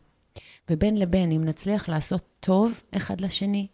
ובין 0.70 0.98
לבין, 0.98 1.32
אם 1.32 1.46
נצליח 1.46 1.90
לעשות 1.90 2.24
טוב 2.40 2.82
אחד 2.98 3.22
לשני, 3.22 3.68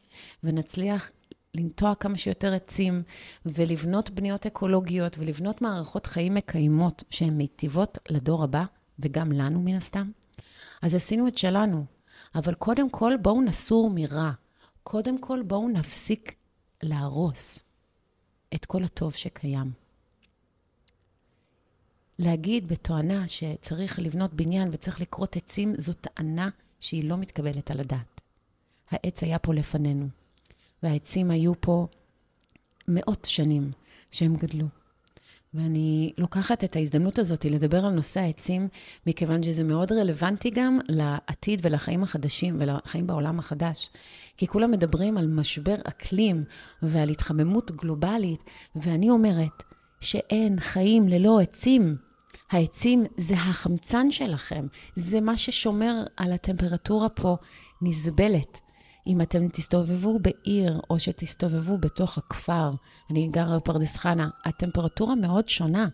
ונצליח 0.44 1.12
לנטוע 1.54 1.96
כמה 1.96 2.18
שיותר 2.18 2.54
עצים, 2.54 3.04
ולבנות 3.46 4.10
בניות 4.10 4.46
אקולוגיות, 4.46 5.18
ולבנות 5.20 5.62
מערכות 5.62 6.06
חיים 6.06 6.34
מקיימות 6.34 7.04
שהן 7.10 7.38
מיטיבות 7.38 7.98
לדור 8.10 8.44
הבא, 8.44 8.64
וגם 9.00 9.32
לנו 9.32 9.62
מן 9.62 9.76
הסתם, 9.76 10.12
אז 10.82 10.96
עשינו 10.96 11.28
את 11.28 11.38
שלנו. 11.38 11.97
אבל 12.38 12.54
קודם 12.54 12.90
כל, 12.90 13.14
בואו 13.22 13.42
נסור 13.42 13.92
מרע. 13.96 14.32
קודם 14.84 15.22
כל, 15.22 15.42
בואו 15.42 15.70
נפסיק 15.70 16.36
להרוס 16.84 17.64
את 18.56 18.66
כל 18.66 18.84
הטוב 18.84 19.14
שקיים. 19.14 19.72
להגיד 22.20 22.68
בתואנה 22.68 23.28
שצריך 23.28 24.00
לבנות 24.00 24.34
בניין 24.34 24.70
וצריך 24.72 25.02
לכרות 25.02 25.36
עצים, 25.36 25.74
זו 25.78 25.94
טענה 25.94 26.50
שהיא 26.80 27.04
לא 27.04 27.18
מתקבלת 27.18 27.72
על 27.72 27.80
הדעת. 27.80 28.22
העץ 28.90 29.24
היה 29.24 29.40
פה 29.40 29.54
לפנינו, 29.54 30.08
והעצים 30.84 31.32
היו 31.32 31.54
פה 31.62 31.88
מאות 32.88 33.26
שנים 33.26 33.72
שהם 34.12 34.36
גדלו. 34.36 34.66
ואני 35.58 36.12
לוקחת 36.18 36.64
את 36.64 36.76
ההזדמנות 36.76 37.20
הזאת 37.20 37.46
לדבר 37.46 37.86
על 37.86 37.92
נושא 37.92 38.20
העצים, 38.20 38.68
מכיוון 39.08 39.44
שזה 39.44 39.64
מאוד 39.64 39.92
רלוונטי 39.92 40.50
גם 40.50 40.80
לעתיד 40.90 41.60
ולחיים 41.64 42.04
החדשים 42.04 42.58
ולחיים 42.60 43.08
בעולם 43.08 43.40
החדש. 43.40 43.90
כי 44.38 44.48
כולם 44.48 44.72
מדברים 44.72 45.18
על 45.18 45.28
משבר 45.28 45.76
אקלים 45.84 46.44
ועל 46.82 47.10
התחממות 47.10 47.72
גלובלית, 47.72 48.44
ואני 48.76 49.10
אומרת 49.10 49.64
שאין 50.00 50.60
חיים 50.60 51.08
ללא 51.08 51.40
עצים. 51.40 51.96
העצים 52.52 53.04
זה 53.18 53.34
החמצן 53.34 54.12
שלכם, 54.12 54.68
זה 54.96 55.22
מה 55.22 55.38
ששומר 55.38 56.04
על 56.18 56.32
הטמפרטורה 56.32 57.10
פה 57.10 57.38
נסבלת. 57.82 58.60
אם 59.08 59.22
אתם 59.22 59.48
תסתובבו 59.48 60.20
בעיר 60.20 60.80
או 60.90 61.00
שתסתובבו 61.00 61.78
בתוך 61.78 62.18
הכפר, 62.18 62.72
אני 63.10 63.28
גרה 63.28 63.58
בפרדס 63.58 63.98
חנה, 63.98 64.30
הטמפרטורה 64.46 65.16
מאוד 65.16 65.50
שונה. 65.50 65.88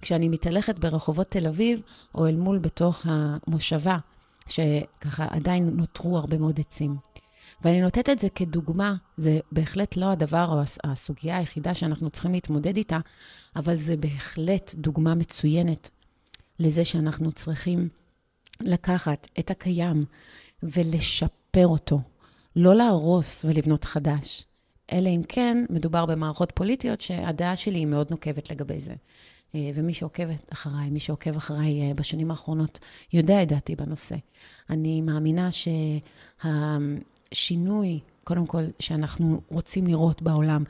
כשאני 0.00 0.28
מתהלכת 0.28 0.78
ברחובות 0.78 1.30
תל 1.30 1.46
אביב, 1.46 1.80
או 2.14 2.26
אל 2.26 2.36
מול 2.36 2.58
בתוך 2.58 3.06
המושבה, 3.08 3.98
שככה 4.48 5.26
עדיין 5.30 5.70
נותרו 5.76 6.18
הרבה 6.18 6.38
מאוד 6.38 6.60
עצים. 6.60 6.96
ואני 7.64 7.80
נותנת 7.80 8.08
את 8.08 8.18
זה 8.18 8.28
כדוגמה, 8.28 8.94
זה 9.16 9.40
בהחלט 9.52 9.96
לא 9.96 10.06
הדבר 10.06 10.48
או 10.48 10.60
הסוגיה 10.84 11.36
היחידה 11.36 11.74
שאנחנו 11.74 12.10
צריכים 12.10 12.32
להתמודד 12.32 12.76
איתה, 12.76 12.98
אבל 13.56 13.76
זה 13.76 13.96
בהחלט 13.96 14.74
דוגמה 14.74 15.14
מצוינת 15.14 15.90
לזה 16.58 16.84
שאנחנו 16.84 17.32
צריכים 17.32 17.88
לקחת 18.60 19.28
את 19.38 19.50
הקיים 19.50 20.04
ולשפר 20.62 21.66
אותו, 21.66 22.00
לא 22.56 22.74
להרוס 22.74 23.44
ולבנות 23.44 23.84
חדש. 23.84 24.44
אלא 24.92 25.08
אם 25.08 25.22
כן 25.28 25.64
מדובר 25.70 26.06
במערכות 26.06 26.52
פוליטיות 26.54 27.00
שהדעה 27.00 27.56
שלי 27.56 27.78
היא 27.78 27.86
מאוד 27.86 28.06
נוקבת 28.10 28.50
לגבי 28.50 28.80
זה. 28.80 28.94
אה, 29.54 29.70
ומי 29.74 29.94
שעוקב 29.94 30.24
אחריי, 30.52 30.90
מי 30.90 31.00
שעוקב 31.00 31.36
אחריי 31.36 31.88
אה, 31.88 31.94
בשנים 31.94 32.30
האחרונות, 32.30 32.78
יודע 33.12 33.42
את 33.42 33.48
דעתי 33.48 33.76
בנושא. 33.76 34.16
אני 34.70 35.00
מאמינה 35.00 35.48
שהשינוי, 37.32 38.00
קודם 38.24 38.46
כל, 38.46 38.62
שאנחנו 38.78 39.40
רוצים 39.48 39.86
לראות 39.86 40.22
בעולם, 40.22 40.64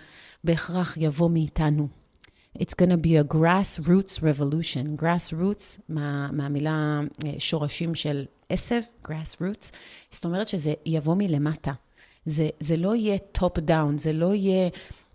בהכרח 0.45 0.97
יבוא 0.97 1.31
מאיתנו. 1.31 1.89
It's 2.59 2.75
to 2.75 2.97
be 2.97 3.17
a 3.17 3.25
grassroots 3.25 4.23
revolution. 4.23 4.97
grassroots, 4.97 5.81
מה, 5.89 6.29
מהמילה 6.33 7.01
אה, 7.25 7.35
שורשים 7.39 7.95
של 7.95 8.25
עשב, 8.49 8.81
grassroots, 9.07 9.71
זאת 10.11 10.25
אומרת 10.25 10.49
שזה 10.49 10.75
יבוא 10.87 11.15
מלמטה. 11.19 11.73
זה, 12.27 12.49
זה 12.61 12.77
לא 12.77 12.95
יהיה 12.97 13.19
top 13.39 13.59
down, 13.69 13.99
זה 13.99 14.13
לא 14.13 14.35
יהיה 14.35 14.69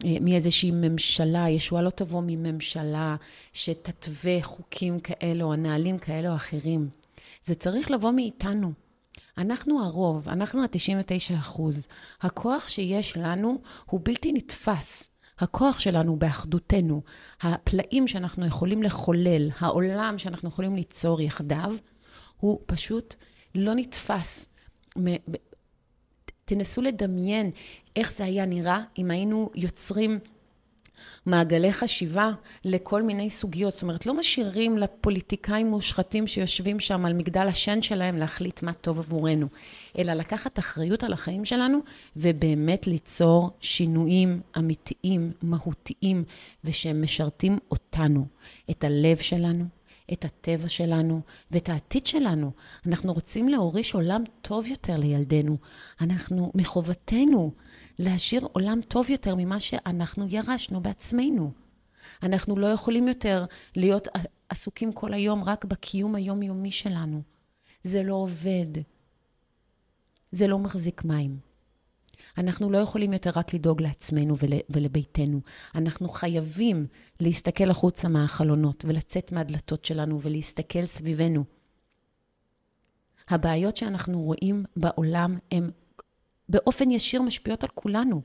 אה, 0.05 0.15
מאיזושהי 0.21 0.71
ממשלה, 0.71 1.49
ישועה 1.49 1.81
לא 1.81 1.89
תבוא 1.89 2.21
מממשלה 2.25 3.15
שתתווה 3.53 4.41
חוקים 4.41 4.99
כאלה 4.99 5.43
או 5.43 5.55
נהלים 5.55 5.99
כאלה 5.99 6.29
או 6.29 6.35
אחרים. 6.35 6.89
זה 7.45 7.55
צריך 7.55 7.91
לבוא 7.91 8.11
מאיתנו. 8.11 8.71
אנחנו 9.37 9.83
הרוב, 9.83 10.29
אנחנו 10.29 10.63
ה-99 10.63 11.33
אחוז. 11.39 11.87
הכוח 12.21 12.67
שיש 12.67 13.17
לנו 13.17 13.61
הוא 13.85 13.99
בלתי 14.03 14.31
נתפס. 14.31 15.09
הכוח 15.39 15.79
שלנו 15.79 16.15
באחדותנו, 16.15 17.01
הפלאים 17.41 18.07
שאנחנו 18.07 18.45
יכולים 18.45 18.83
לחולל, 18.83 19.49
העולם 19.59 20.15
שאנחנו 20.17 20.49
יכולים 20.49 20.75
ליצור 20.75 21.21
יחדיו, 21.21 21.75
הוא 22.37 22.59
פשוט 22.65 23.15
לא 23.55 23.73
נתפס. 23.75 24.49
תנסו 26.45 26.81
לדמיין 26.81 27.51
איך 27.95 28.13
זה 28.13 28.23
היה 28.23 28.45
נראה 28.45 28.81
אם 28.97 29.11
היינו 29.11 29.49
יוצרים 29.55 30.19
מעגלי 31.25 31.73
חשיבה 31.73 32.31
לכל 32.65 33.01
מיני 33.03 33.29
סוגיות. 33.29 33.73
זאת 33.73 33.81
אומרת, 33.81 34.05
לא 34.05 34.13
משאירים 34.13 34.77
לפוליטיקאים 34.77 35.67
מושחתים 35.67 36.27
שיושבים 36.27 36.79
שם 36.79 37.05
על 37.05 37.13
מגדל 37.13 37.47
השן 37.47 37.81
שלהם 37.81 38.17
להחליט 38.17 38.63
מה 38.63 38.73
טוב 38.73 38.99
עבורנו, 38.99 39.47
אלא 39.97 40.13
לקחת 40.13 40.59
אחריות 40.59 41.03
על 41.03 41.13
החיים 41.13 41.45
שלנו 41.45 41.79
ובאמת 42.15 42.87
ליצור 42.87 43.49
שינויים 43.61 44.41
אמיתיים, 44.57 45.31
מהותיים, 45.41 46.23
ושהם 46.63 47.01
משרתים 47.01 47.57
אותנו, 47.71 48.25
את 48.71 48.83
הלב 48.83 49.17
שלנו, 49.17 49.65
את 50.13 50.25
הטבע 50.25 50.69
שלנו 50.69 51.21
ואת 51.51 51.69
העתיד 51.69 52.07
שלנו. 52.07 52.51
אנחנו 52.87 53.13
רוצים 53.13 53.49
להוריש 53.49 53.93
עולם 53.93 54.23
טוב 54.41 54.67
יותר 54.67 54.97
לילדינו. 54.97 55.57
אנחנו, 56.01 56.51
מחובתנו 56.55 57.51
להשאיר 57.99 58.47
עולם 58.51 58.79
טוב 58.87 59.09
יותר 59.09 59.35
ממה 59.37 59.59
שאנחנו 59.59 60.27
ירשנו 60.27 60.81
בעצמנו. 60.81 61.51
אנחנו 62.23 62.57
לא 62.57 62.67
יכולים 62.67 63.07
יותר 63.07 63.45
להיות 63.75 64.07
עסוקים 64.49 64.93
כל 64.93 65.13
היום 65.13 65.43
רק 65.43 65.65
בקיום 65.65 66.15
היומיומי 66.15 66.71
שלנו. 66.71 67.21
זה 67.83 68.03
לא 68.03 68.15
עובד. 68.15 68.81
זה 70.31 70.47
לא 70.47 70.59
מחזיק 70.59 71.05
מים. 71.05 71.39
אנחנו 72.37 72.71
לא 72.71 72.77
יכולים 72.77 73.13
יותר 73.13 73.31
רק 73.35 73.53
לדאוג 73.53 73.81
לעצמנו 73.81 74.37
ול, 74.37 74.49
ולביתנו. 74.69 75.41
אנחנו 75.75 76.09
חייבים 76.09 76.85
להסתכל 77.19 77.69
החוצה 77.69 78.07
מהחלונות 78.07 78.85
ולצאת 78.87 79.31
מהדלתות 79.31 79.85
שלנו 79.85 80.21
ולהסתכל 80.21 80.85
סביבנו. 80.85 81.43
הבעיות 83.29 83.77
שאנחנו 83.77 84.21
רואים 84.21 84.63
בעולם 84.75 85.37
הן 85.51 85.69
באופן 86.49 86.91
ישיר 86.91 87.21
משפיעות 87.21 87.63
על 87.63 87.69
כולנו. 87.73 88.21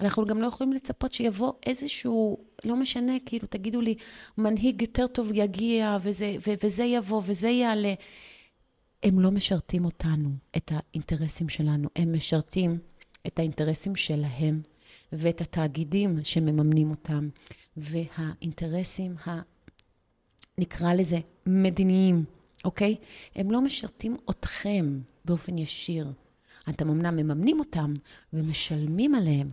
אנחנו 0.00 0.24
גם 0.24 0.42
לא 0.42 0.46
יכולים 0.46 0.72
לצפות 0.72 1.12
שיבוא 1.12 1.52
איזשהו, 1.66 2.44
לא 2.64 2.76
משנה, 2.76 3.12
כאילו, 3.26 3.46
תגידו 3.46 3.80
לי, 3.80 3.94
מנהיג 4.38 4.82
יותר 4.82 5.06
טוב 5.06 5.30
יגיע, 5.34 5.98
וזה, 6.02 6.36
ו- 6.46 6.54
וזה 6.64 6.84
יבוא, 6.84 7.22
וזה 7.24 7.48
יעלה. 7.48 7.94
הם 9.02 9.20
לא 9.20 9.30
משרתים 9.30 9.84
אותנו, 9.84 10.30
את 10.56 10.72
האינטרסים 10.74 11.48
שלנו, 11.48 11.88
הם 11.96 12.12
משרתים 12.12 12.78
את 13.26 13.38
האינטרסים 13.38 13.96
שלהם 13.96 14.62
ואת 15.12 15.40
התאגידים 15.40 16.18
שמממנים 16.24 16.90
אותם, 16.90 17.28
והאינטרסים, 17.76 19.16
ה... 19.26 19.40
נקרא 20.58 20.94
לזה, 20.94 21.18
מדיניים, 21.46 22.24
אוקיי? 22.64 22.96
הם 23.34 23.50
לא 23.50 23.60
משרתים 23.60 24.16
אתכם 24.30 25.00
באופן 25.24 25.58
ישיר. 25.58 26.12
אתם 26.68 26.88
אמנם 26.88 27.16
מממנים 27.16 27.58
אותם 27.58 27.92
ומשלמים 28.32 29.14
עליהם, 29.14 29.48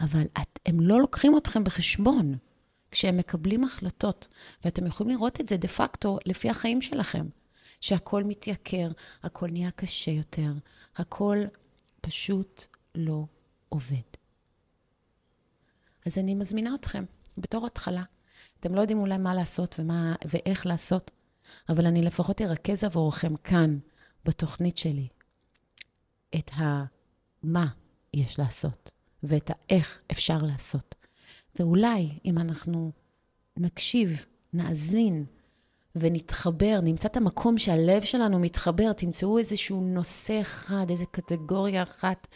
אבל 0.00 0.24
את, 0.42 0.58
הם 0.66 0.80
לא 0.80 1.00
לוקחים 1.00 1.36
אתכם 1.36 1.64
בחשבון 1.64 2.36
כשהם 2.90 3.16
מקבלים 3.16 3.64
החלטות, 3.64 4.28
ואתם 4.64 4.86
יכולים 4.86 5.16
לראות 5.16 5.40
את 5.40 5.48
זה 5.48 5.56
דה 5.56 5.68
פקטו 5.68 6.18
לפי 6.26 6.50
החיים 6.50 6.82
שלכם. 6.82 7.26
שהכל 7.84 8.24
מתייקר, 8.24 8.88
הכל 9.22 9.48
נהיה 9.50 9.70
קשה 9.70 10.10
יותר, 10.10 10.52
הכל 10.96 11.38
פשוט 12.00 12.66
לא 12.94 13.26
עובד. 13.68 14.10
אז 16.06 16.18
אני 16.18 16.34
מזמינה 16.34 16.74
אתכם, 16.74 17.04
בתור 17.38 17.66
התחלה. 17.66 18.02
אתם 18.60 18.74
לא 18.74 18.80
יודעים 18.80 18.98
אולי 18.98 19.18
מה 19.18 19.34
לעשות 19.34 19.76
ומה, 19.78 20.14
ואיך 20.24 20.66
לעשות, 20.66 21.10
אבל 21.68 21.86
אני 21.86 22.02
לפחות 22.02 22.40
ארכז 22.40 22.84
עבורכם 22.84 23.36
כאן, 23.36 23.78
בתוכנית 24.24 24.78
שלי, 24.78 25.08
את 26.38 26.50
המה 26.54 27.66
יש 28.14 28.38
לעשות, 28.38 28.90
ואת 29.22 29.50
האיך 29.50 30.00
אפשר 30.10 30.38
לעשות. 30.38 30.94
ואולי 31.58 32.18
אם 32.24 32.38
אנחנו 32.38 32.92
נקשיב, 33.56 34.24
נאזין, 34.52 35.24
ונתחבר, 35.96 36.80
נמצא 36.82 37.08
את 37.08 37.16
המקום 37.16 37.58
שהלב 37.58 38.02
שלנו 38.02 38.38
מתחבר, 38.38 38.92
תמצאו 38.92 39.38
איזשהו 39.38 39.80
נושא 39.80 40.40
אחד, 40.40 40.86
איזו 40.90 41.04
קטגוריה 41.10 41.82
אחת 41.82 42.26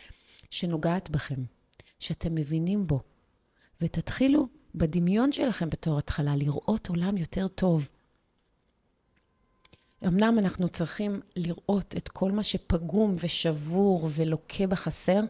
שנוגעת 0.50 1.10
בכם, 1.10 1.42
שאתם 1.98 2.34
מבינים 2.34 2.86
בו, 2.86 3.00
ותתחילו 3.80 4.48
בדמיון 4.74 5.32
שלכם 5.32 5.70
בתור 5.70 5.98
התחלה 5.98 6.36
לראות 6.36 6.88
עולם 6.88 7.16
יותר 7.16 7.48
טוב. 7.48 7.88
אמנם 10.06 10.38
אנחנו 10.38 10.68
צריכים 10.68 11.20
לראות 11.36 11.94
את 11.96 12.08
כל 12.08 12.32
מה 12.32 12.42
שפגום 12.42 13.12
ושבור 13.20 14.08
ולוקה 14.14 14.66
בחסר, 14.66 15.20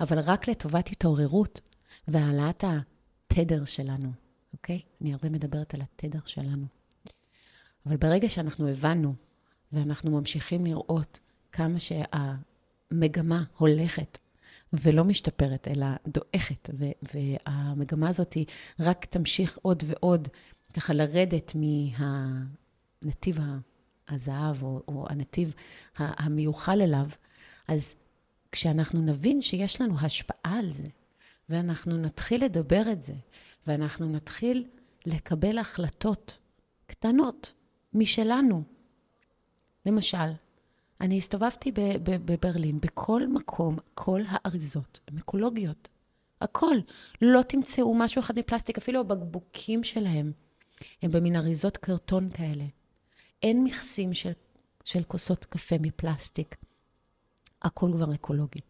אבל 0.00 0.18
רק 0.18 0.48
לטובת 0.48 0.88
התעוררות 0.88 1.60
והעלאת 2.08 2.64
התדר 2.64 3.64
שלנו, 3.64 4.12
אוקיי? 4.52 4.80
אני 5.00 5.12
הרבה 5.12 5.30
מדברת 5.30 5.74
על 5.74 5.80
התדר 5.80 6.18
שלנו. 6.24 6.66
אבל 7.86 7.96
ברגע 7.96 8.28
שאנחנו 8.28 8.68
הבנו, 8.68 9.14
ואנחנו 9.72 10.10
ממשיכים 10.10 10.66
לראות 10.66 11.20
כמה 11.52 11.78
שהמגמה 11.78 13.44
הולכת 13.56 14.18
ולא 14.72 15.04
משתפרת, 15.04 15.68
אלא 15.68 15.86
דועכת, 16.08 16.70
והמגמה 17.12 18.08
הזאת 18.08 18.36
רק 18.80 19.04
תמשיך 19.04 19.58
עוד 19.62 19.82
ועוד 19.86 20.28
ככה 20.74 20.92
לרדת 20.92 21.52
מהנתיב 21.54 23.38
הזהב, 24.08 24.62
או, 24.62 24.82
או 24.88 25.06
הנתיב 25.10 25.54
המיוחל 25.96 26.82
אליו, 26.82 27.06
אז 27.68 27.94
כשאנחנו 28.52 29.00
נבין 29.00 29.42
שיש 29.42 29.80
לנו 29.80 29.94
השפעה 30.00 30.58
על 30.58 30.70
זה, 30.70 30.86
ואנחנו 31.48 31.96
נתחיל 31.96 32.44
לדבר 32.44 32.92
את 32.92 33.02
זה, 33.02 33.14
ואנחנו 33.66 34.08
נתחיל 34.08 34.64
לקבל 35.06 35.58
החלטות 35.58 36.40
קטנות, 36.86 37.54
משלנו. 37.94 38.62
למשל, 39.86 40.32
אני 41.00 41.18
הסתובבתי 41.18 41.72
בברלין, 42.02 42.80
בכל 42.80 43.26
מקום, 43.26 43.76
כל 43.94 44.22
האריזות 44.28 45.00
הן 45.08 45.18
אקולוגיות. 45.18 45.88
הכל. 46.40 46.76
לא 47.22 47.42
תמצאו 47.42 47.94
משהו 47.94 48.20
אחד 48.20 48.38
מפלסטיק, 48.38 48.78
אפילו 48.78 49.00
הבקבוקים 49.00 49.84
שלהם 49.84 50.32
הם 51.02 51.10
במין 51.10 51.36
אריזות 51.36 51.76
קרטון 51.76 52.30
כאלה. 52.30 52.64
אין 53.42 53.64
מכסים 53.64 54.14
של, 54.14 54.32
של 54.84 55.04
כוסות 55.04 55.44
קפה 55.44 55.76
מפלסטיק. 55.80 56.56
הכל 57.62 57.90
כבר 57.92 58.14
אקולוגי. 58.14 58.60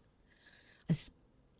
אז 0.89 1.09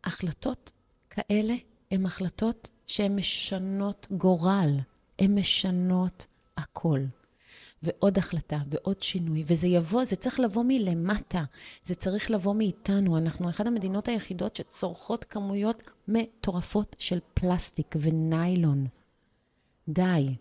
החלטות 0.04 0.72
כאלה 1.10 1.54
הן 1.90 2.06
החלטות 2.06 2.70
שהן 2.86 3.16
משנות 3.16 4.06
גורל. 4.10 4.70
הן 5.18 5.38
משנות 5.38 6.26
הכל. 6.56 7.00
ועוד 7.82 8.18
החלטה, 8.18 8.58
ועוד 8.70 9.02
שינוי, 9.02 9.44
וזה 9.46 9.66
יבוא, 9.66 10.04
זה 10.04 10.16
צריך 10.16 10.40
לבוא 10.40 10.64
מלמטה, 10.68 11.44
זה 11.84 11.94
צריך 11.94 12.30
לבוא 12.30 12.54
מאיתנו. 12.54 13.18
אנחנו 13.18 13.50
אחת 13.50 13.66
המדינות 13.66 14.08
היחידות 14.08 14.56
שצורכות 14.56 15.24
כמויות 15.24 15.82
מטורפות 16.08 16.96
של 16.98 17.18
פלסטיק 17.34 17.94
וניילון. 18.00 18.86
די. 19.88 20.34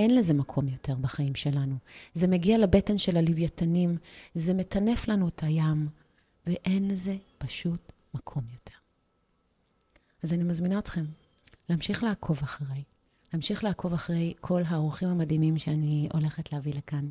אין 0.00 0.14
לזה 0.14 0.34
מקום 0.34 0.68
יותר 0.68 0.94
בחיים 0.94 1.34
שלנו. 1.34 1.76
זה 2.14 2.26
מגיע 2.26 2.58
לבטן 2.58 2.98
של 2.98 3.16
הלוויתנים, 3.16 3.96
זה 4.34 4.54
מטנף 4.54 5.08
לנו 5.08 5.28
את 5.28 5.42
הים, 5.42 5.88
ואין 6.46 6.88
לזה 6.90 7.16
פשוט 7.38 7.92
מקום 8.14 8.44
יותר. 8.52 8.74
אז 10.22 10.32
אני 10.32 10.44
מזמינה 10.44 10.78
אתכם 10.78 11.04
להמשיך 11.68 12.02
לעקוב 12.02 12.38
אחריי, 12.42 12.82
להמשיך 13.32 13.64
לעקוב 13.64 13.92
אחרי 13.92 14.34
כל 14.40 14.62
האורחים 14.66 15.08
המדהימים 15.08 15.58
שאני 15.58 16.08
הולכת 16.12 16.52
להביא 16.52 16.74
לכאן. 16.74 17.08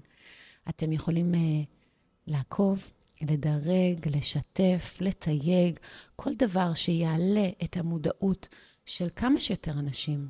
אתם 0.70 0.92
יכולים 0.92 1.34
uh, 1.34 1.38
לעקוב, 2.28 2.84
לדרג, 3.22 4.08
לשתף, 4.16 4.98
לתייג, 5.02 5.80
כל 6.16 6.32
דבר 6.38 6.74
שיעלה 6.74 7.50
את 7.64 7.78
המודעות 7.78 8.48
של 8.86 9.08
כמה 9.16 9.40
שיותר 9.40 9.72
אנשים. 9.72 10.30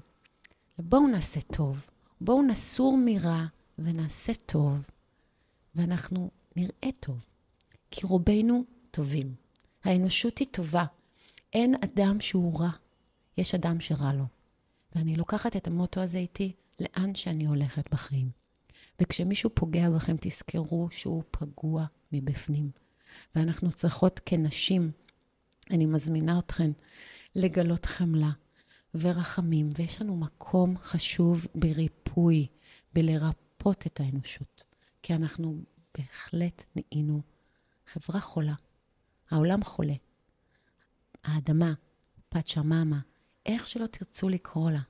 ובואו 0.79 1.07
נעשה 1.07 1.41
טוב, 1.41 1.87
בואו 2.21 2.41
נסור 2.41 2.97
מרע 3.05 3.45
ונעשה 3.79 4.33
טוב, 4.45 4.89
ואנחנו 5.75 6.31
נראה 6.55 6.89
טוב, 6.99 7.25
כי 7.91 8.05
רובנו 8.05 8.65
טובים. 8.91 9.35
האנושות 9.83 10.37
היא 10.37 10.47
טובה. 10.51 10.85
אין 11.53 11.75
אדם 11.83 12.21
שהוא 12.21 12.59
רע, 12.59 12.69
יש 13.37 13.55
אדם 13.55 13.79
שרע 13.79 14.13
לו. 14.13 14.25
ואני 14.95 15.15
לוקחת 15.15 15.55
את 15.55 15.67
המוטו 15.67 16.01
הזה 16.01 16.17
איתי 16.17 16.53
לאן 16.79 17.15
שאני 17.15 17.45
הולכת 17.45 17.93
בחיים. 17.93 18.29
וכשמישהו 19.01 19.49
פוגע 19.53 19.89
בכם, 19.89 20.15
תזכרו 20.19 20.87
שהוא 20.91 21.23
פגוע 21.31 21.85
מבפנים. 22.11 22.71
ואנחנו 23.35 23.71
צריכות 23.71 24.21
כנשים, 24.25 24.91
אני 25.71 25.85
מזמינה 25.85 26.39
אתכן 26.39 26.71
לגלות 27.35 27.85
חמלה 27.85 28.31
ורחמים, 28.95 29.69
ויש 29.77 30.01
לנו 30.01 30.17
מקום 30.17 30.77
חשוב 30.77 31.47
בריפוי, 31.55 32.47
בלרפות 32.93 33.87
את 33.87 33.99
האנושות. 33.99 34.63
כי 35.03 35.15
אנחנו 35.15 35.61
בהחלט 35.97 36.65
נהיינו 36.75 37.21
חברה 37.93 38.21
חולה. 38.21 38.53
העולם 39.29 39.63
חולה. 39.63 39.93
האדמה, 41.23 41.73
פת 42.29 42.47
שממה, 42.47 42.99
איך 43.45 43.67
שלא 43.67 43.85
תרצו 43.85 44.29
לקרוא 44.29 44.71
לה. 44.71 44.81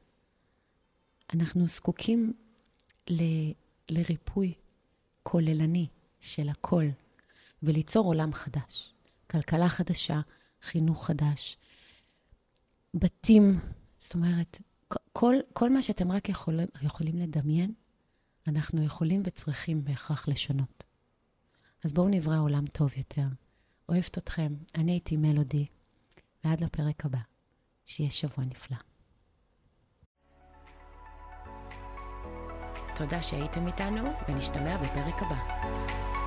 אנחנו 1.34 1.68
זקוקים 1.68 2.34
ל, 3.10 3.22
לריפוי 3.90 4.54
כוללני 5.24 5.88
של 6.20 6.50
הכל, 6.50 6.86
וליצור 7.64 8.06
עולם 8.06 8.34
חדש. 8.34 8.94
כלכלה 9.32 9.70
חדשה, 9.70 10.22
חינוך 10.62 11.06
חדש, 11.08 11.58
בתים, 12.94 13.60
זאת 14.00 14.14
אומרת, 14.14 14.62
כל, 15.14 15.36
כל 15.54 15.70
מה 15.70 15.82
שאתם 15.82 16.12
רק 16.12 16.30
יכול, 16.30 16.60
יכולים 16.82 17.16
לדמיין, 17.16 17.74
אנחנו 18.48 18.84
יכולים 18.84 19.22
וצריכים 19.26 19.84
בהכרח 19.84 20.28
לשנות. 20.28 20.84
אז 21.84 21.94
בואו 21.94 22.08
נברא 22.08 22.40
עולם 22.40 22.66
טוב 22.66 22.90
יותר. 22.98 23.28
אוהבת 23.90 24.18
אתכם, 24.18 24.54
אני 24.76 24.92
הייתי 24.92 25.18
מלודי, 25.18 25.66
ועד 26.44 26.64
לפרק 26.64 27.06
הבא. 27.06 27.20
שיהיה 27.90 28.12
שבוע 28.12 28.46
נפלא. 28.46 28.78
תודה 32.96 33.22
שהייתם 33.22 33.68
איתנו, 33.68 34.10
ונשתמע 34.28 34.78
בפרק 34.78 35.24
הבא. 35.24 36.19